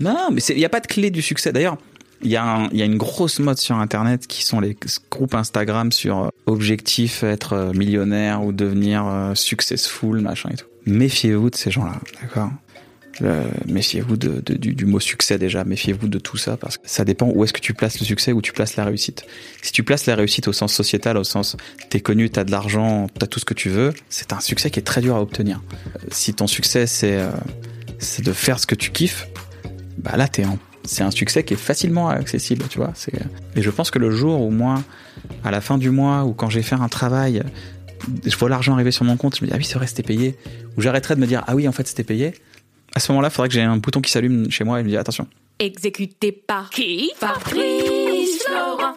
[0.00, 1.52] Non, mais il n'y a pas de clé du succès.
[1.52, 1.76] D'ailleurs,
[2.22, 4.76] il y, a y a une grosse mode sur Internet qui sont les
[5.10, 10.66] groupes Instagram sur euh, objectif être euh, millionnaire ou devenir euh, successful, machin et tout.
[10.86, 12.50] Méfiez-vous de ces gens-là, d'accord?
[13.66, 17.52] Méfiez-vous du, mot succès déjà, méfiez-vous de tout ça parce que ça dépend où est-ce
[17.52, 19.24] que tu places le succès, où tu places la réussite.
[19.60, 21.58] Si tu places la réussite au sens sociétal, au sens
[21.90, 24.80] t'es connu, t'as de l'argent, t'as tout ce que tu veux, c'est un succès qui
[24.80, 25.60] est très dur à obtenir.
[26.10, 27.20] Si ton succès c'est
[28.22, 29.26] de faire ce que tu kiffes,
[30.02, 30.44] bah là t'es
[30.84, 32.92] c'est un succès qui est facilement accessible, tu vois.
[33.54, 34.82] Et je pense que le jour où moi,
[35.44, 37.42] à la fin du mois, ou quand j'ai fait un travail,
[38.24, 40.02] je vois l'argent arriver sur mon compte, je me dis ah oui c'est vrai c'était
[40.02, 40.36] payé,
[40.76, 42.34] ou j'arrêterai de me dire ah oui en fait c'était payé.
[42.94, 44.88] À ce moment-là, il faudrait que j'ai un bouton qui s'allume chez moi et me
[44.88, 45.28] dit attention.
[45.60, 47.12] Exécuté par qui?
[47.16, 48.96] Fabrice Florent.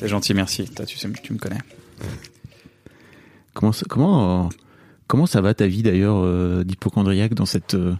[0.00, 0.64] C'est gentil, merci.
[0.64, 1.58] Toi, tu sais, tu me connais.
[3.54, 4.48] Comment ça, comment,
[5.06, 7.74] comment ça va ta vie d'ailleurs euh, d'hypochondriaque dans cette...
[7.74, 7.94] euh,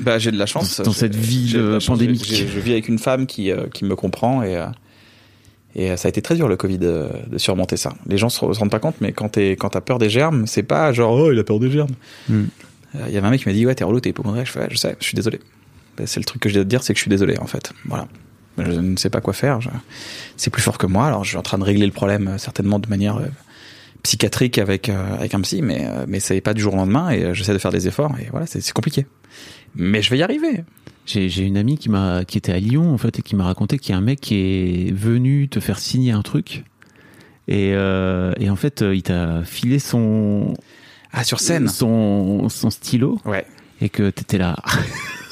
[0.00, 0.78] Bah j'ai de la chance.
[0.78, 1.86] Dans- dans J'ai- cette vie j'ai de la de chance.
[1.98, 2.24] pandémique.
[2.24, 4.66] J'ai- j'ai- Je vis avec une femme qui euh, qui me comprend et euh,
[5.74, 7.94] et ça a été très dur le Covid euh, de surmonter ça.
[8.06, 10.46] Les gens se se rendent pas compte, mais quand t'es quand t'as peur des germes,
[10.46, 11.94] c'est pas genre oh il a peur des germes.
[12.28, 12.44] Hmm.
[12.96, 14.46] Euh, Il y avait un mec qui m'a dit ouais t'es relou t'es hypochondriaque.
[14.48, 15.40] Je fais ouais, je sais, je suis désolé.
[15.96, 17.46] Ben, c'est le truc que je dois te dire, c'est que je suis désolé en
[17.46, 17.72] fait.
[17.86, 18.06] Voilà.
[18.58, 19.60] Je ne sais pas quoi faire.
[19.60, 19.68] je-
[20.36, 21.06] C'est plus fort que moi.
[21.06, 23.26] Alors je suis en train de régler le problème euh, certainement de manière euh,
[24.02, 27.10] psychiatrique avec euh, avec un psy, mais euh, mais c'est pas du jour au lendemain
[27.10, 29.06] et euh, j'essaie de faire des efforts et voilà c'est compliqué.
[29.74, 30.64] Mais je vais y arriver.
[31.06, 33.78] J'ai une amie qui m'a qui était à Lyon en fait et qui m'a raconté
[33.78, 34.34] qu'il y a un mec qui
[34.88, 36.64] est venu te faire signer un truc
[37.46, 40.54] et, euh, et en fait il t'a filé son
[41.12, 41.68] Ah sur scène.
[41.68, 43.46] son son stylo Ouais.
[43.80, 44.56] et que t'étais là.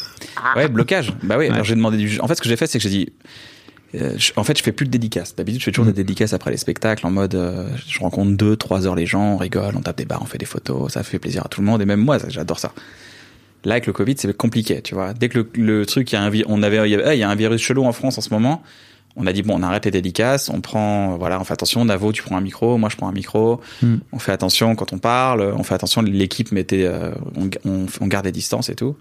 [0.57, 1.13] Ouais, blocage.
[1.23, 1.53] Bah oui, Ouais.
[1.53, 2.21] alors j'ai demandé du.
[2.21, 3.09] En fait, ce que j'ai fait, c'est que j'ai dit.
[3.95, 5.37] euh, je- en fait, je fais plus de dédicaces.
[5.37, 5.93] D'habitude, je fais toujours Mm.
[5.93, 9.35] des dédicaces après les spectacles en mode euh, je rencontre deux, trois heures les gens,
[9.35, 11.61] on rigole, on tape des barres, on fait des photos, ça fait plaisir à tout
[11.61, 12.73] le monde et même moi, j'adore ça.
[13.65, 15.15] Là, avec le Covid, c'est compliqué, tu vois.
[15.15, 17.31] Dès que le, le truc, il y a un, on avait, il y, ah, a
[17.31, 18.63] un virus chelou en France en ce moment.
[19.17, 21.85] On a dit bon, on arrête les dédicaces, on prend, voilà, on fait attention.
[21.85, 23.61] Navo, tu prends un micro, moi je prends un micro.
[23.81, 23.95] Mm.
[24.11, 26.03] On fait attention quand on parle, on fait attention.
[26.03, 28.97] L'équipe mettait, euh, on, on, on garde des distances et tout.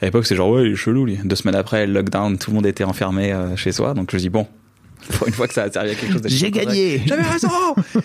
[0.00, 1.18] À l'époque, c'est genre ouais, il est chelou lui.
[1.24, 3.94] Deux semaines après, le lockdown, tout le monde était enfermé euh, chez soi.
[3.94, 4.46] Donc je dis bon,
[5.18, 6.22] pour une fois que ça a servi à quelque chose.
[6.26, 7.02] J'ai gagné.
[7.06, 7.48] J'avais raison,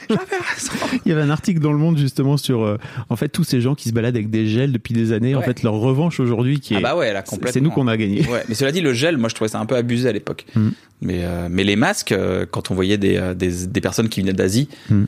[0.10, 0.72] j'avais raison.
[1.06, 2.78] Il y avait un article dans le Monde justement sur euh,
[3.10, 5.42] en fait tous ces gens qui se baladent avec des gels depuis des années en
[5.42, 7.54] fait leur revanche aujourd'hui qui est Ah bah ouais, là c'est- complètement.
[7.54, 8.22] c'est nous qu'on a gagné.
[8.30, 10.46] Ouais, mais cela dit, le gel, moi je trouvais ça un peu abusé à l'époque.
[10.56, 10.70] Mm.
[11.02, 14.34] Mais euh, mais les masques, euh, quand on voyait des, des des personnes qui venaient
[14.34, 15.04] d'Asie Mm.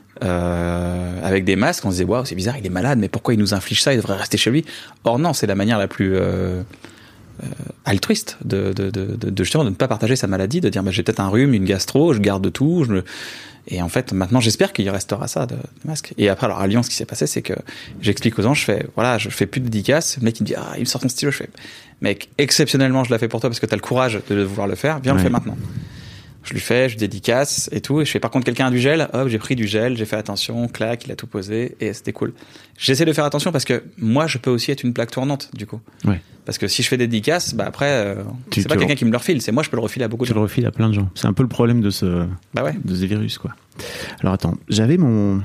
[1.24, 3.40] avec des masques, on se disait waouh, c'est bizarre, il est malade, mais pourquoi il
[3.40, 4.66] nous inflige ça Il devrait rester chez lui?
[5.04, 6.16] Or non, c'est la manière la plus
[7.86, 10.84] altruiste de de, de, de, de justement de ne pas partager sa maladie, de dire
[10.84, 13.04] bah, j'ai peut-être un rhume, une gastro, je garde tout, je me...
[13.68, 15.56] et en fait maintenant j'espère qu'il restera ça de,
[15.86, 16.14] masque.
[16.18, 17.54] Et après alors à Lyon ce qui s'est passé c'est que
[18.02, 20.48] j'explique aux gens, je fais voilà je fais plus de dédicaces, le mec il me
[20.48, 21.50] dit ah il me sort ton stylo, je fais
[22.02, 24.76] mec exceptionnellement je l'ai fait pour toi parce que t'as le courage de vouloir le
[24.76, 25.58] faire, viens on le fait maintenant.
[26.44, 28.02] Je lui fais, je dédicace et tout.
[28.02, 30.06] Et je fais par contre quelqu'un a du gel, hop, j'ai pris du gel, j'ai
[30.06, 32.34] fait attention, clac, il a tout posé et c'était cool.
[32.78, 35.68] J'essaie de faire attention parce que moi je peux aussi être une plaque tournante du
[35.68, 35.80] coup.
[36.06, 36.20] Ouais.
[36.46, 38.16] Parce que si je fais des dédicaces, bah après euh,
[38.52, 40.24] c'est pas quelqu'un qui me le refile, c'est moi je peux le refiler à beaucoup
[40.24, 40.44] de Tu le gens.
[40.44, 41.10] refiles à plein de gens.
[41.14, 42.74] C'est un peu le problème de ce Bah ouais.
[42.84, 43.52] de ce virus quoi.
[44.22, 45.44] Alors attends, j'avais mon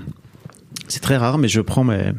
[0.89, 2.13] c'est très rare mais je prends mes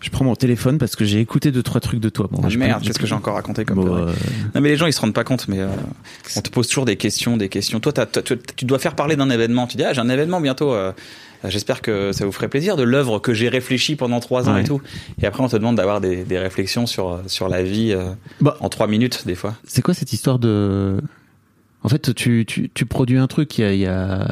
[0.00, 2.28] Je prends mon téléphone parce que j'ai écouté deux trois trucs de toi.
[2.30, 4.12] Bon, Ah, je merde, qu'est-ce que j'ai encore raconté comme Bon, euh,
[4.54, 5.68] Non mais les gens ils se rendent pas compte, mais euh,
[6.36, 7.80] on te pose toujours des questions, des questions.
[7.80, 9.66] Toi, tu, tu dois faire parler d'un événement.
[9.66, 10.72] Tu dis ah j'ai un événement bientôt.
[10.72, 10.92] euh,
[11.44, 14.62] J'espère que ça vous ferait plaisir de l'œuvre que j'ai réfléchi pendant trois ans Ouais.
[14.62, 14.80] et tout.
[15.22, 17.94] Et après on te demande d'avoir des, des réflexions sur sur la vie
[18.40, 18.56] Bah.
[18.60, 19.54] en trois minutes des fois.
[19.66, 20.96] C'est quoi cette histoire de
[21.84, 23.58] En fait, tu tu, tu produis un truc.
[23.58, 24.26] Il y a il y a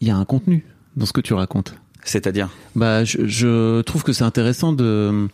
[0.00, 0.64] il y a un contenu
[0.96, 1.74] dans ce que tu racontes.
[2.06, 5.28] C'est-à-dire Bah, je, je trouve que c'est intéressant de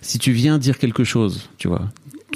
[0.00, 1.82] si tu viens dire quelque chose, tu vois,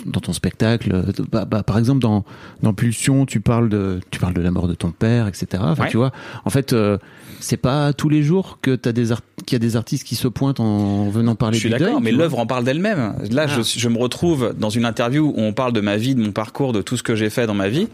[0.06, 1.04] dans ton spectacle.
[1.30, 2.24] Bah, bah, par exemple, dans
[2.62, 5.46] dans Pulsion, tu parles de tu parles de la mort de ton père, etc.
[5.60, 5.90] Enfin, Ouais.
[5.90, 6.12] tu vois,
[6.44, 6.96] en fait, euh,
[7.40, 9.08] c'est pas tous les jours que t'as des
[9.44, 12.12] qu'il y a des artistes qui se pointent en venant parler Je suis d'accord, mais
[12.12, 13.14] l'œuvre en parle d'elle-même.
[13.30, 13.60] Là, Ah.
[13.62, 16.32] je, je me retrouve dans une interview où on parle de ma vie, de mon
[16.32, 17.88] parcours, de tout ce que j'ai fait dans ma vie,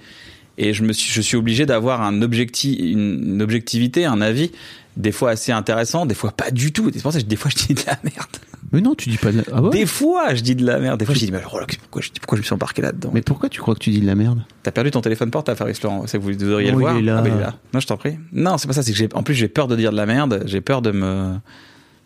[0.59, 4.51] et je me suis, je suis obligé d'avoir un objectif, une, une objectivité, un avis,
[4.97, 6.91] des fois assez intéressant, des fois pas du tout.
[6.93, 8.27] C'est pour ça que des fois je dis de la merde.
[8.73, 9.43] Mais non, tu dis pas de la...
[9.53, 9.69] Ah ouais?
[9.71, 10.99] Des fois, je dis de la merde.
[10.99, 13.11] Des fois, je dis, mais Rolex, pourquoi je, pourquoi je me suis embarqué là-dedans?
[13.13, 14.43] Mais pourquoi tu crois que tu dis de la merde?
[14.63, 16.07] T'as perdu ton téléphone portable, Fabrice Laurent.
[16.11, 16.97] Que vous devriez Oh, le voir.
[16.97, 17.21] il est là.
[17.23, 17.55] Ah, il est là.
[17.75, 18.15] Non, je t'en prie.
[18.33, 18.83] Non, c'est pas ça.
[18.83, 20.45] C'est que j'ai, en plus, j'ai peur de dire de la merde.
[20.47, 21.35] J'ai peur de me,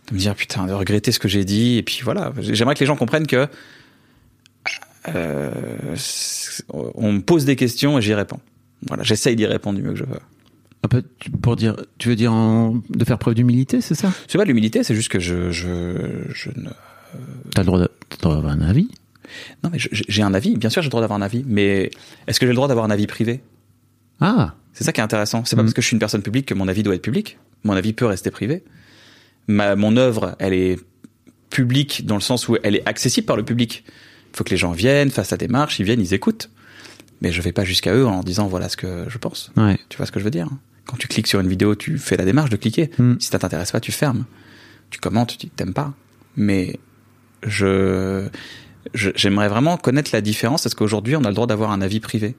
[0.08, 1.76] de me dire, putain, de regretter ce que j'ai dit.
[1.76, 2.32] Et puis voilà.
[2.40, 3.46] J'aimerais que les gens comprennent que,
[5.14, 5.50] euh,
[6.72, 8.40] on me pose des questions et j'y réponds.
[8.86, 9.02] Voilà.
[9.02, 10.18] J'essaye d'y répondre du mieux que je peux.
[10.84, 11.02] Un peu
[11.42, 14.12] pour dire, tu veux dire en- de faire preuve d'humilité, c'est ça?
[14.28, 15.96] C'est pas de l'humilité, c'est juste que je, je,
[16.32, 16.68] je ne,
[17.54, 17.78] T'as le droit
[18.22, 18.88] d'avoir un avis?
[19.64, 20.56] non, mais j'ai un avis.
[20.56, 21.42] Bien sûr, j'ai le droit d'avoir un avis.
[21.46, 21.90] Mais
[22.26, 23.40] est-ce que j'ai le droit d'avoir un avis privé?
[24.20, 25.44] Ah, C'est ça qui est intéressant.
[25.44, 25.66] C'est pas Mm.
[25.66, 27.38] parce que je suis une personne publique que mon avis doit être public.
[27.64, 28.62] Mon avis peut rester privé.
[29.48, 30.78] Ma, mon œuvre, elle est
[31.50, 33.84] publique dans le sens où elle est accessible par le public.
[34.36, 36.50] Il faut que les gens viennent, fassent la démarche, ils viennent, ils écoutent.
[37.22, 39.50] Mais je vais pas jusqu'à eux en leur disant voilà ce que je pense.
[39.56, 39.78] ouais.
[39.88, 40.50] Tu vois ce que je veux dire
[40.84, 42.90] Quand tu cliques sur une vidéo, tu fais la démarche de cliquer.
[42.98, 43.14] Mm.
[43.18, 44.26] Si ça t'intéresse pas, tu fermes.
[44.90, 45.94] Tu commentes, tu t'aimes pas.
[46.36, 46.78] Mais
[47.46, 48.28] je
[48.92, 50.66] j'aimerais vraiment connaître la différence.
[50.66, 52.36] Est-ce qu'aujourd'hui on a le droit d'avoir un avis privé?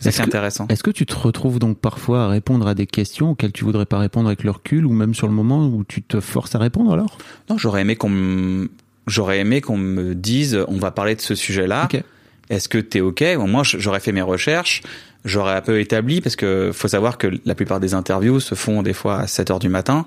[0.00, 0.66] C'est intéressant.
[0.68, 3.86] Est-ce que tu te retrouves donc parfois à répondre à des questions auxquelles tu voudrais
[3.86, 6.58] pas répondre avec le recul ou même sur le moment où tu te forces à
[6.58, 7.16] répondre alors?
[7.48, 8.70] Non, j'aurais aimé qu'on me,
[9.08, 11.88] j'aurais aimé qu'on me dise, on va parler de ce sujet-là.
[11.92, 12.02] Ok.
[12.50, 13.22] Est-ce que t'es ok?
[13.38, 14.82] Au moins, j'aurais fait mes recherches,
[15.24, 18.82] j'aurais un peu établi parce que faut savoir que la plupart des interviews se font
[18.82, 20.06] des fois à 7 heures du matin.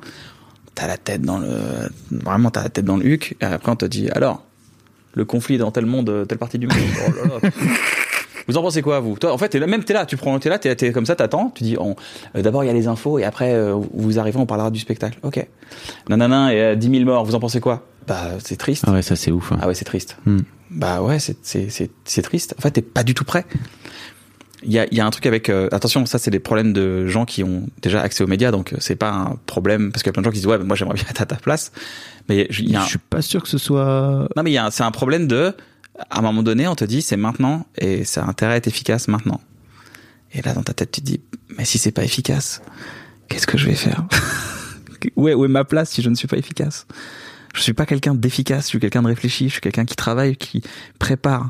[0.74, 1.48] T'as la tête dans le,
[2.12, 3.36] vraiment t'as la tête dans le huc.
[3.42, 4.44] Et après, on te dit, alors,
[5.14, 6.78] le conflit dans tel monde, telle partie du monde.
[7.08, 7.50] Oh là là.
[8.48, 9.18] Vous en pensez quoi, vous?
[9.20, 11.06] Toi, en fait, t'es là, même t'es là, tu prends, t'es là, t'es, t'es comme
[11.06, 11.96] ça, t'attends, tu dis, on-
[12.36, 14.80] euh, d'abord il y a les infos et après euh, vous arrivez, on parlera du
[14.80, 15.20] spectacle.
[15.22, 15.46] Ok.
[16.10, 17.86] Nanana, et euh, 10 000 morts, vous en pensez quoi?
[18.08, 18.84] Bah, c'est triste.
[18.88, 19.52] Ah ouais, ça c'est ouf.
[19.52, 19.60] hein.
[19.62, 20.18] Ah ouais, c'est triste.
[20.26, 20.40] Hmm.
[20.70, 22.56] Bah ouais, c'est c'est c'est c'est triste.
[22.58, 23.46] En fait, t'es pas du tout prêt.
[24.64, 27.08] Il y a y a un truc avec euh, attention, ça c'est des problèmes de
[27.08, 30.10] gens qui ont déjà accès aux médias, donc euh, c'est pas un problème parce qu'il
[30.10, 31.36] y a plein de gens qui disent ouais, mais moi j'aimerais bien être à ta
[31.36, 31.72] place.
[32.30, 34.28] Mais il y a un- Je suis pas sûr que ce soit.
[34.36, 35.54] non mais il y a un- c'est un problème de
[36.10, 38.68] à un moment donné, on te dit c'est maintenant et ça a intérêt à être
[38.68, 39.42] efficace maintenant.
[40.34, 41.22] Et là dans ta tête tu te dis
[41.58, 42.62] mais si c'est pas efficace,
[43.30, 44.06] qu'est-ce que je vais faire?
[45.16, 46.86] Où, est, où est ma place si je ne suis pas efficace?
[47.54, 50.36] Je suis pas quelqu'un d'efficace, je suis quelqu'un de réfléchi, je suis quelqu'un qui travaille,
[50.36, 50.62] qui
[51.00, 51.50] prépare.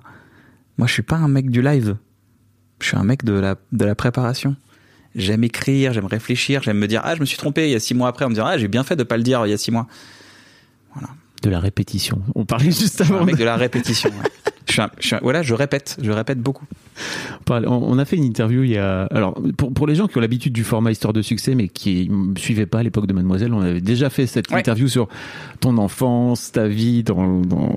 [0.78, 1.98] Moi je suis pas un mec du live.
[2.80, 4.56] Je suis un mec de la de la préparation.
[5.14, 7.80] J'aime écrire, j'aime réfléchir, j'aime me dire ah je me suis trompé il y a
[7.80, 9.50] six mois après, on me dire ah j'ai bien fait de pas le dire il
[9.50, 9.88] y a six mois.
[11.42, 12.22] De la répétition.
[12.36, 13.26] On parlait juste avant.
[13.26, 14.10] mec de la répétition.
[14.10, 14.30] ouais.
[14.68, 16.64] Je suis un- je suis un- voilà, je répète, je répète beaucoup.
[17.50, 19.04] On a fait une interview il y a.
[19.06, 22.08] Alors, pour, pour les gens qui ont l'habitude du format Histoire de succès, mais qui
[22.10, 24.60] ne suivaient pas à l'époque de Mademoiselle, on avait déjà fait cette Ouais.
[24.60, 25.10] interview sur
[25.60, 27.76] ton enfance, ta vie dans, dans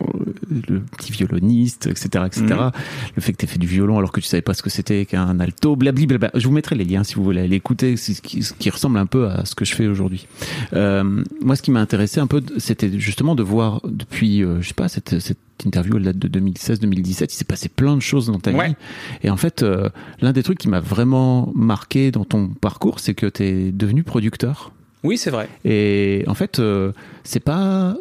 [0.68, 2.24] le petit violoniste, etc.
[2.26, 2.42] etc.
[2.44, 2.70] Mhm.
[3.16, 5.04] Le fait que tu fait du violon alors que tu savais pas ce que c'était
[5.06, 6.30] qu'un alto, blablabla.
[6.34, 8.70] Je vous mettrai les liens si vous voulez aller écouter, c'est ce qui, ce qui
[8.70, 10.28] ressemble un peu à ce que je fais aujourd'hui.
[10.74, 11.02] Euh,
[11.42, 13.53] moi, ce qui m'a intéressé un peu, c'était justement de voir
[13.84, 17.68] depuis, euh, je sais pas, cette, cette interview, elle date de 2016-2017, il s'est passé
[17.68, 18.68] plein de choses dans ta Ouais.
[18.68, 18.74] vie.
[19.22, 19.88] Et en fait, euh,
[20.20, 24.02] l'un des trucs qui m'a vraiment marqué dans ton parcours, c'est que tu es devenu
[24.02, 24.72] producteur.
[25.02, 25.48] Oui, c'est vrai.
[25.64, 26.92] Et en fait, euh,
[27.24, 27.96] c'est pas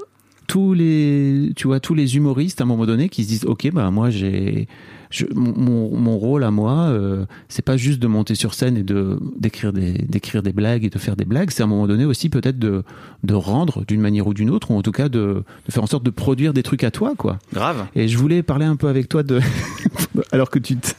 [0.48, 3.72] tous les, tu vois, tous les humoristes à un moment donné qui se disent, ok,
[3.72, 4.68] bah moi j'ai,
[5.14, 9.20] je- mon, rôle à moi, euh, c'est pas juste de monter sur scène et de
[9.38, 12.04] d'écrire des d'écrire des blagues et de faire des blagues, c'est à un moment donné
[12.06, 12.84] aussi peut-être de
[13.24, 15.88] de rendre d'une manière ou d'une autre, ou en tout cas de, de faire en
[15.88, 17.38] sorte de produire des trucs à toi, quoi.
[17.54, 17.86] Grave.
[17.96, 19.40] Et je voulais parler un peu avec toi de,
[20.32, 20.90] alors que tu, te...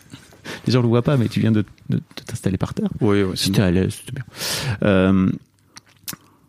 [0.67, 2.89] les gens le voient pas, mais tu viens de, de- de t'installer par terre.
[3.01, 3.33] Oui, oui.
[3.35, 4.25] C'était à l'aise, c'était bien.
[4.89, 5.31] Euh,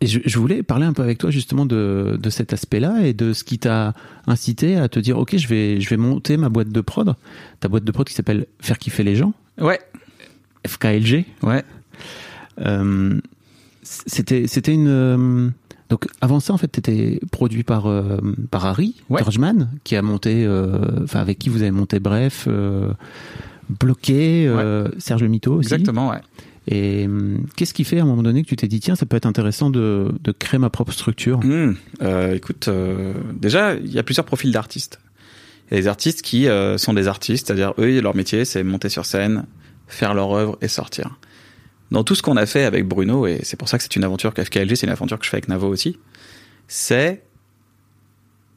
[0.01, 3.13] et je, je voulais parler un peu avec toi justement de, de cet aspect-là et
[3.13, 3.93] de ce qui t'a
[4.27, 7.15] incité à te dire ok je vais je vais monter ma boîte de prod,
[7.59, 9.79] ta boîte de prod qui s'appelle Faire kiffer les gens, Ouais,
[10.67, 11.25] FKLG.
[11.43, 11.63] ouais.
[12.61, 13.19] Euh,
[13.83, 15.49] c'était c'était une euh,
[15.89, 18.17] Donc avant ça, en fait, tu étais produit par euh,
[18.51, 19.21] par Harry Ouais.
[19.83, 20.47] Qui a monté,
[21.03, 22.47] enfin avec qui vous avez monté Bref,
[23.69, 25.73] Bloqué, euh, Serge Le Mito aussi.
[25.73, 26.21] Exactement, ouais.
[26.67, 29.05] Et hum, qu'est-ce qui fait à un moment donné que tu t'es dit tiens, ça
[29.05, 31.39] peut être intéressant de, de créer ma propre structure?
[31.39, 34.99] Hmm, euh, écoute, euh, déjà, il y a plusieurs profils d'artistes.
[35.69, 38.63] Il y a des artistes qui euh, sont des artistes, c'est-à-dire eux, leur métier, c'est
[38.63, 39.45] monter sur scène,
[39.87, 41.19] faire leur œuvre et sortir.
[41.91, 44.03] Dans tout ce qu'on a fait avec Bruno, et c'est pour ça que c'est une
[44.03, 45.99] aventure que FKLG, c'est une aventure que je fais avec Navo aussi,
[46.67, 47.24] c'est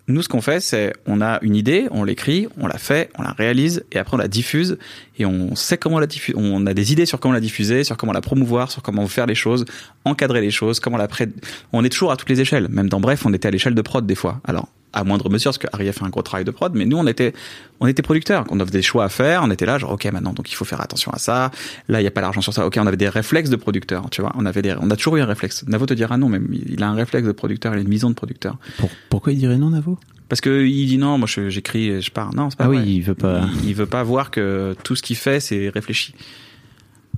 [0.08, 3.22] nous, ce qu'on fait, c'est on a une idée, on l'écrit, on la fait, on
[3.22, 4.78] la réalise, et après on la diffuse,
[5.18, 6.38] et on sait comment la diffuser.
[6.40, 9.26] On a des idées sur comment la diffuser, sur comment la promouvoir, sur comment faire
[9.26, 9.66] les choses,
[10.04, 11.28] encadrer les choses, comment la pré...
[11.72, 12.68] On est toujours à toutes les échelles.
[12.68, 14.40] Même dans Bref, on était à l'échelle de prod des fois.
[14.44, 16.84] Alors à moindre mesure, parce que Harry a fait un gros travail de prod, mais
[16.86, 17.34] nous, on était,
[17.80, 18.44] on était producteurs.
[18.50, 19.42] On avait des choix à faire.
[19.44, 21.50] On était là, genre, ok, maintenant, donc il faut faire attention à ça.
[21.88, 22.66] Là, il n'y a pas l'argent sur ça.
[22.66, 24.32] Ok, on avait des réflexes de producteurs, tu vois.
[24.36, 25.64] On avait des, on a toujours eu un réflexe.
[25.66, 28.08] Navo te dira non, mais il a un réflexe de producteur, il a une vision
[28.08, 28.56] de producteur.
[28.78, 29.98] Pour- Pourquoi il dirait non, Navo?
[30.28, 32.34] Parce que il dit non, moi je- j'écris, je pars.
[32.34, 32.78] Non, c'est pas Ah vrai.
[32.78, 33.42] oui, il veut pas.
[33.62, 36.14] Il, il veut pas voir que tout ce qu'il fait, c'est réfléchi.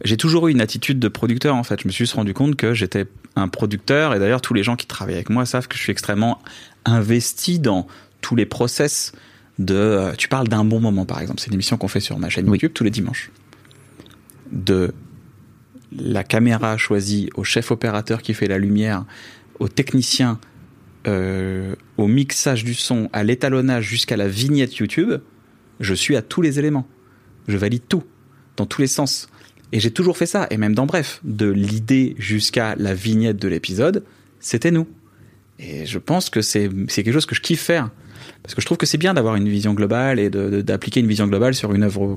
[0.02, 1.80] J'ai toujours eu une attitude de producteur en fait.
[1.82, 4.76] Je me suis juste rendu compte que j'étais un producteur et d'ailleurs tous les gens
[4.76, 6.40] qui travaillent avec moi savent que je suis extrêmement
[6.84, 7.86] investi dans
[8.20, 9.12] tous les process
[9.58, 9.74] de.
[9.74, 11.40] euh, Tu parles d'un bon moment par exemple.
[11.40, 12.52] C'est une émission qu'on fait sur ma chaîne Oui.
[12.56, 13.30] YouTube tous les dimanches.
[14.50, 14.92] De
[15.92, 19.04] la caméra choisie au chef opérateur qui fait la lumière,
[19.58, 20.38] au technicien,
[21.06, 25.14] euh, au mixage du son, à l'étalonnage jusqu'à la vignette YouTube,
[25.80, 26.86] je suis à tous les éléments.
[27.48, 28.04] Je valide tout,
[28.56, 29.28] dans tous les sens.
[29.72, 33.48] Et j'ai toujours fait ça, et même dans Bref, de l'idée jusqu'à la vignette de
[33.48, 34.04] l'épisode,
[34.40, 34.88] c'était nous.
[35.58, 37.90] Et je pense que c'est quelque chose que je kiffe faire.
[38.42, 41.26] Parce que je trouve que c'est bien d'avoir une vision globale et d'appliquer une vision
[41.26, 42.16] globale sur une œuvre,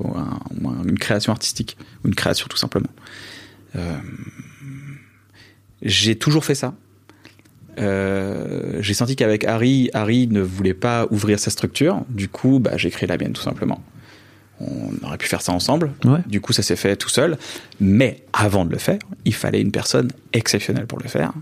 [0.86, 2.88] une création artistique, ou une création tout simplement.
[3.76, 3.98] Euh,
[5.82, 6.74] j'ai toujours fait ça.
[7.78, 12.04] Euh, j'ai senti qu'avec Harry, Harry ne voulait pas ouvrir sa structure.
[12.08, 13.82] Du coup, bah, j'ai créé la mienne tout simplement.
[14.60, 15.92] On aurait pu faire ça ensemble.
[16.04, 16.20] Ouais.
[16.26, 17.36] Du coup, ça s'est fait tout seul.
[17.80, 21.32] Mais avant de le faire, il fallait une personne exceptionnelle pour le faire.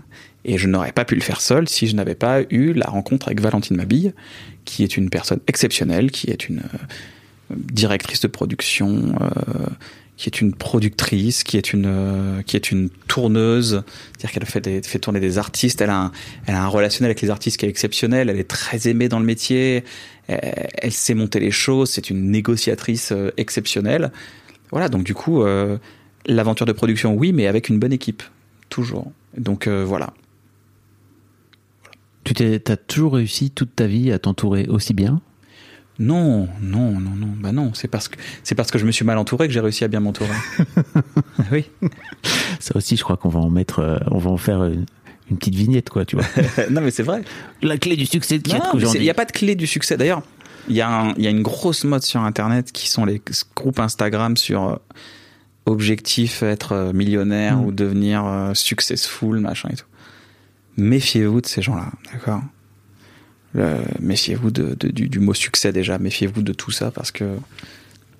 [0.45, 3.27] Et je n'aurais pas pu le faire seul si je n'avais pas eu la rencontre
[3.27, 4.13] avec Valentine Mabille,
[4.65, 9.67] qui est une personne exceptionnelle, qui est une euh, directrice de production, euh,
[10.15, 13.83] qui est une productrice, qui est une euh, qui est une tourneuse,
[14.17, 15.81] c'est-à-dire qu'elle fait tourner des artistes.
[15.81, 16.11] Elle a un,
[16.45, 18.29] elle a un relationnel avec les artistes qui est exceptionnel.
[18.29, 19.83] Elle est très aimée dans le métier.
[20.27, 21.89] Elle, sait monter les choses.
[21.89, 24.11] C'est une négociatrice euh, exceptionnelle.
[24.71, 24.87] Voilà.
[24.87, 25.77] Donc du coup, euh,
[26.25, 28.23] l'aventure de production, oui, mais avec une bonne équipe,
[28.69, 29.11] toujours.
[29.35, 30.13] Donc voilà.
[32.23, 35.21] Tu t'es, t'as toujours réussi toute ta vie à t'entourer aussi bien?
[35.99, 37.29] Non, non, non, non.
[37.37, 37.71] Bah non.
[37.73, 39.87] C'est parce que c'est parce que je me suis mal entouré que j'ai réussi à
[39.87, 40.29] bien m'entourer.
[41.51, 41.69] Oui.
[42.59, 44.85] Ça aussi, je crois qu'on va en mettre, euh, on va en faire une,
[45.29, 46.25] une petite vignette, quoi, tu vois.
[46.71, 47.21] non, mais c'est vrai.
[47.61, 48.49] La clé du succès de.
[48.95, 49.97] Il n'y a pas de clé du succès.
[49.97, 50.21] D'ailleurs,
[50.69, 53.21] il y, y a une grosse mode sur Internet qui sont les
[53.55, 54.75] groupes Instagram sur euh,
[55.65, 57.65] objectif être euh, millionnaire Mm.
[57.65, 59.85] ou devenir euh, successful, machin et tout.
[60.77, 62.41] Méfiez-vous de ces gens-là, d'accord?
[63.99, 65.97] Méfiez-vous de, du, mot succès déjà.
[65.97, 67.37] Méfiez-vous de tout ça parce que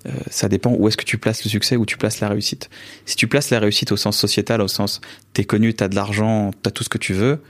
[0.06, 2.68] euh, ça dépend où est-ce que tu places le succès, où tu places la réussite.
[3.06, 5.00] Si tu places la réussite au sens sociétal, au sens
[5.32, 7.40] t'es connu, t'as de l'argent, t'as tout ce que tu veux,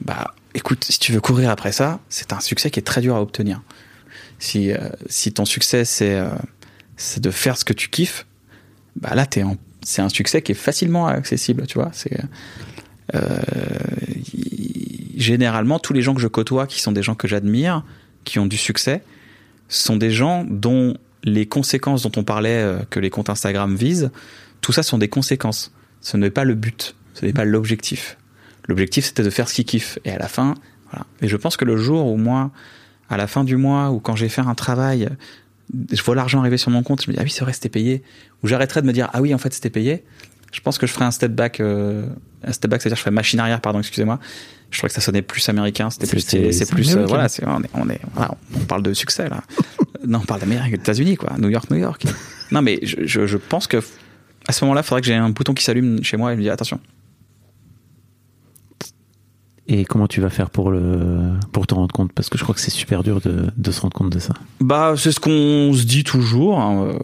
[0.00, 3.14] bah écoute, si tu veux courir après ça, c'est un succès qui est très dur
[3.14, 3.62] à obtenir.
[4.40, 4.78] Si, euh,
[5.08, 6.28] si ton succès c'est euh,
[6.96, 8.26] c'est de faire ce que tu kiffes,
[8.96, 9.26] bah là
[9.82, 11.92] c'est un succès qui est facilement accessible, tu vois.
[15.18, 17.84] Généralement tous les gens que je côtoie, qui sont des gens que j'admire,
[18.24, 19.02] qui ont du succès,
[19.68, 24.10] sont des gens dont les conséquences dont on parlait euh, que les comptes Instagram visent,
[24.60, 25.72] tout ça sont des conséquences.
[26.00, 28.18] Ce n'est pas le but, ce n'est pas l'objectif.
[28.66, 29.98] L'objectif c'était de faire ce qu'ils kiffent.
[30.04, 30.54] Et à la fin,
[30.90, 31.06] voilà.
[31.22, 32.50] Et je pense que le jour où moi,
[33.08, 35.08] à la fin du mois, ou quand j'ai fait un travail,
[35.92, 37.68] je vois l'argent arriver sur mon compte, je me dis ah oui c'est vrai c'était
[37.70, 38.02] payé,
[38.42, 40.04] ou j'arrêterai de me dire ah oui en fait c'était payé.
[40.52, 42.06] Je pense que je ferai un step back, euh,
[42.44, 44.20] un step back, c'est-à-dire je ferai machine arrière, pardon, excusez-moi.
[44.74, 47.70] Je trouvais que ça sonnait plus américain, c'était plus, c'est plus, euh, voilà, on est,
[47.74, 49.42] on est, voilà, on parle de succès là.
[50.06, 52.04] non, on parle d'Amérique, des États-Unis quoi, New York, New York.
[52.50, 53.82] non mais je, je, je pense que
[54.46, 56.42] à ce moment-là, il faudrait que j'ai un bouton qui s'allume chez moi et me
[56.42, 56.80] dit attention.
[59.66, 62.12] Et comment tu vas faire pour le, pour te rendre compte?
[62.12, 64.34] Parce que je crois que c'est super dur de, de se rendre compte de ça.
[64.60, 66.60] Bah, c'est ce qu'on se dit toujours.
[66.60, 66.98] hein, euh,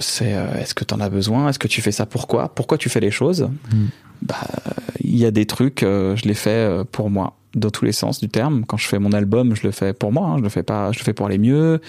[0.00, 1.48] C'est euh, est-ce que tu en as besoin?
[1.48, 3.48] Est-ce que tu fais ça pourquoi Pourquoi tu fais les choses?
[3.72, 3.84] Mm.
[4.22, 4.36] Bah,
[5.04, 8.18] il y a des trucs, euh, je les fais pour moi, dans tous les sens
[8.18, 8.64] du terme.
[8.66, 10.26] Quand je fais mon album, je le fais pour moi.
[10.26, 11.80] hein, je le fais pas, je le fais pour aller mieux.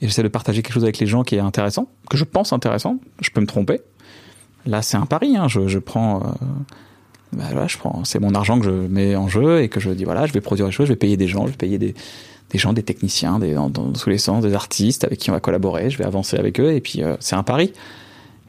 [0.00, 2.52] Et j'essaie de partager quelque chose avec les gens qui est intéressant, que je pense
[2.52, 2.98] intéressant.
[3.20, 3.80] Je peux me tromper.
[4.66, 5.36] Là, c'est un pari.
[5.36, 6.22] Hein, je, je prends.
[6.24, 6.26] euh,
[7.32, 9.90] bah voilà, je prends, c'est mon argent que je mets en jeu et que je
[9.90, 11.78] dis voilà, je vais produire des choses, je vais payer des gens, je vais payer
[11.78, 11.94] des,
[12.54, 15.90] gens, des techniciens, des, dans, tous les sens, des artistes avec qui on va collaborer,
[15.90, 17.72] je vais avancer avec eux et puis euh, c'est un pari.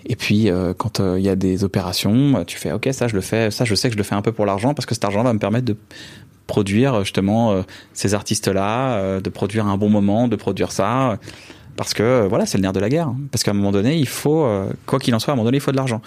[0.07, 3.13] Et puis euh, quand euh, il y a des opérations, tu fais ok ça je
[3.13, 4.95] le fais, ça je sais que je le fais un peu pour l'argent parce que
[4.95, 5.77] cet argent va me permettre de
[6.47, 11.19] produire justement ces artistes là, de produire un bon moment, de produire ça
[11.77, 13.13] parce que voilà c'est le nerf de la guerre.
[13.31, 14.49] Parce qu'à un moment donné il faut
[14.87, 16.01] quoi qu'il en soit à un moment donné il faut de l'argent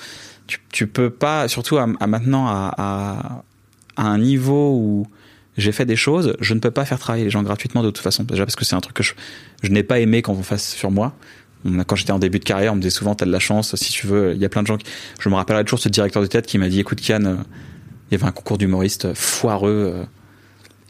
[0.46, 3.42] tu, peux pas, surtout à, maintenant à,
[3.96, 5.06] un niveau où
[5.56, 8.02] j'ai fait des choses, je ne peux pas faire travailler les gens gratuitement de toute
[8.02, 8.24] façon.
[8.24, 9.14] Déjà parce que c'est un truc que je,
[9.68, 11.14] n'ai pas aimé qu'on on fasse sur moi.
[11.86, 13.90] Quand j'étais en début de carrière, on me disait souvent t'as de la chance, si
[13.92, 14.34] tu veux.
[14.34, 14.86] Il y a plein de gens qui,
[15.18, 17.36] je me rappellerai toujours ce directeur de théâtre qui m'a dit écoute Kian, euh,
[18.10, 19.92] il y avait un concours d'humoriste foireux.
[19.94, 20.04] Euh,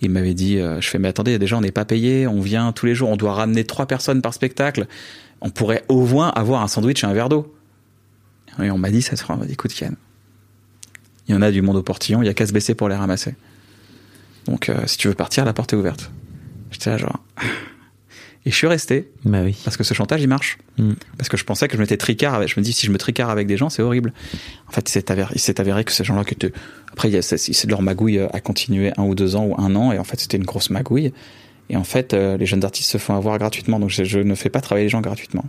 [0.01, 2.73] il m'avait dit, euh, je fais mais attendez, déjà on n'est pas payé, on vient
[2.73, 4.87] tous les jours, on doit ramener trois personnes par spectacle.
[5.41, 7.55] On pourrait au moins avoir un sandwich et un verre d'eau.
[8.63, 9.97] Et on m'a dit, ça sera, écoute, Ken,
[11.29, 12.89] il y en a du monde au portillon, il y a qu'à se baisser pour
[12.89, 13.35] les ramasser.
[14.47, 16.11] Donc, euh, si tu veux partir, la porte est ouverte.
[16.71, 17.23] J'étais là, genre.
[18.47, 19.11] Et je suis resté.
[19.25, 19.57] Bah oui.
[19.65, 20.59] Parce que ce chantage, il marche.
[20.77, 20.93] Mm.
[21.17, 22.51] Parce que je pensais que je m'étais tricard avec.
[22.51, 24.13] Je me dis, si je me tricard avec des gens, c'est horrible.
[24.69, 26.53] En fait, il s'est avéré, avéré, que ces gens-là, que
[26.93, 29.93] après, c'est de leur magouille à continuer un ou deux ans ou un an.
[29.93, 31.15] Et en fait, c'était une grosse magouille.
[31.71, 33.81] Et en fait, euh, les jeunes artistes se font avoir gratuitement.
[33.81, 35.47] Donc, je, je ne fais pas travailler les gens gratuitement.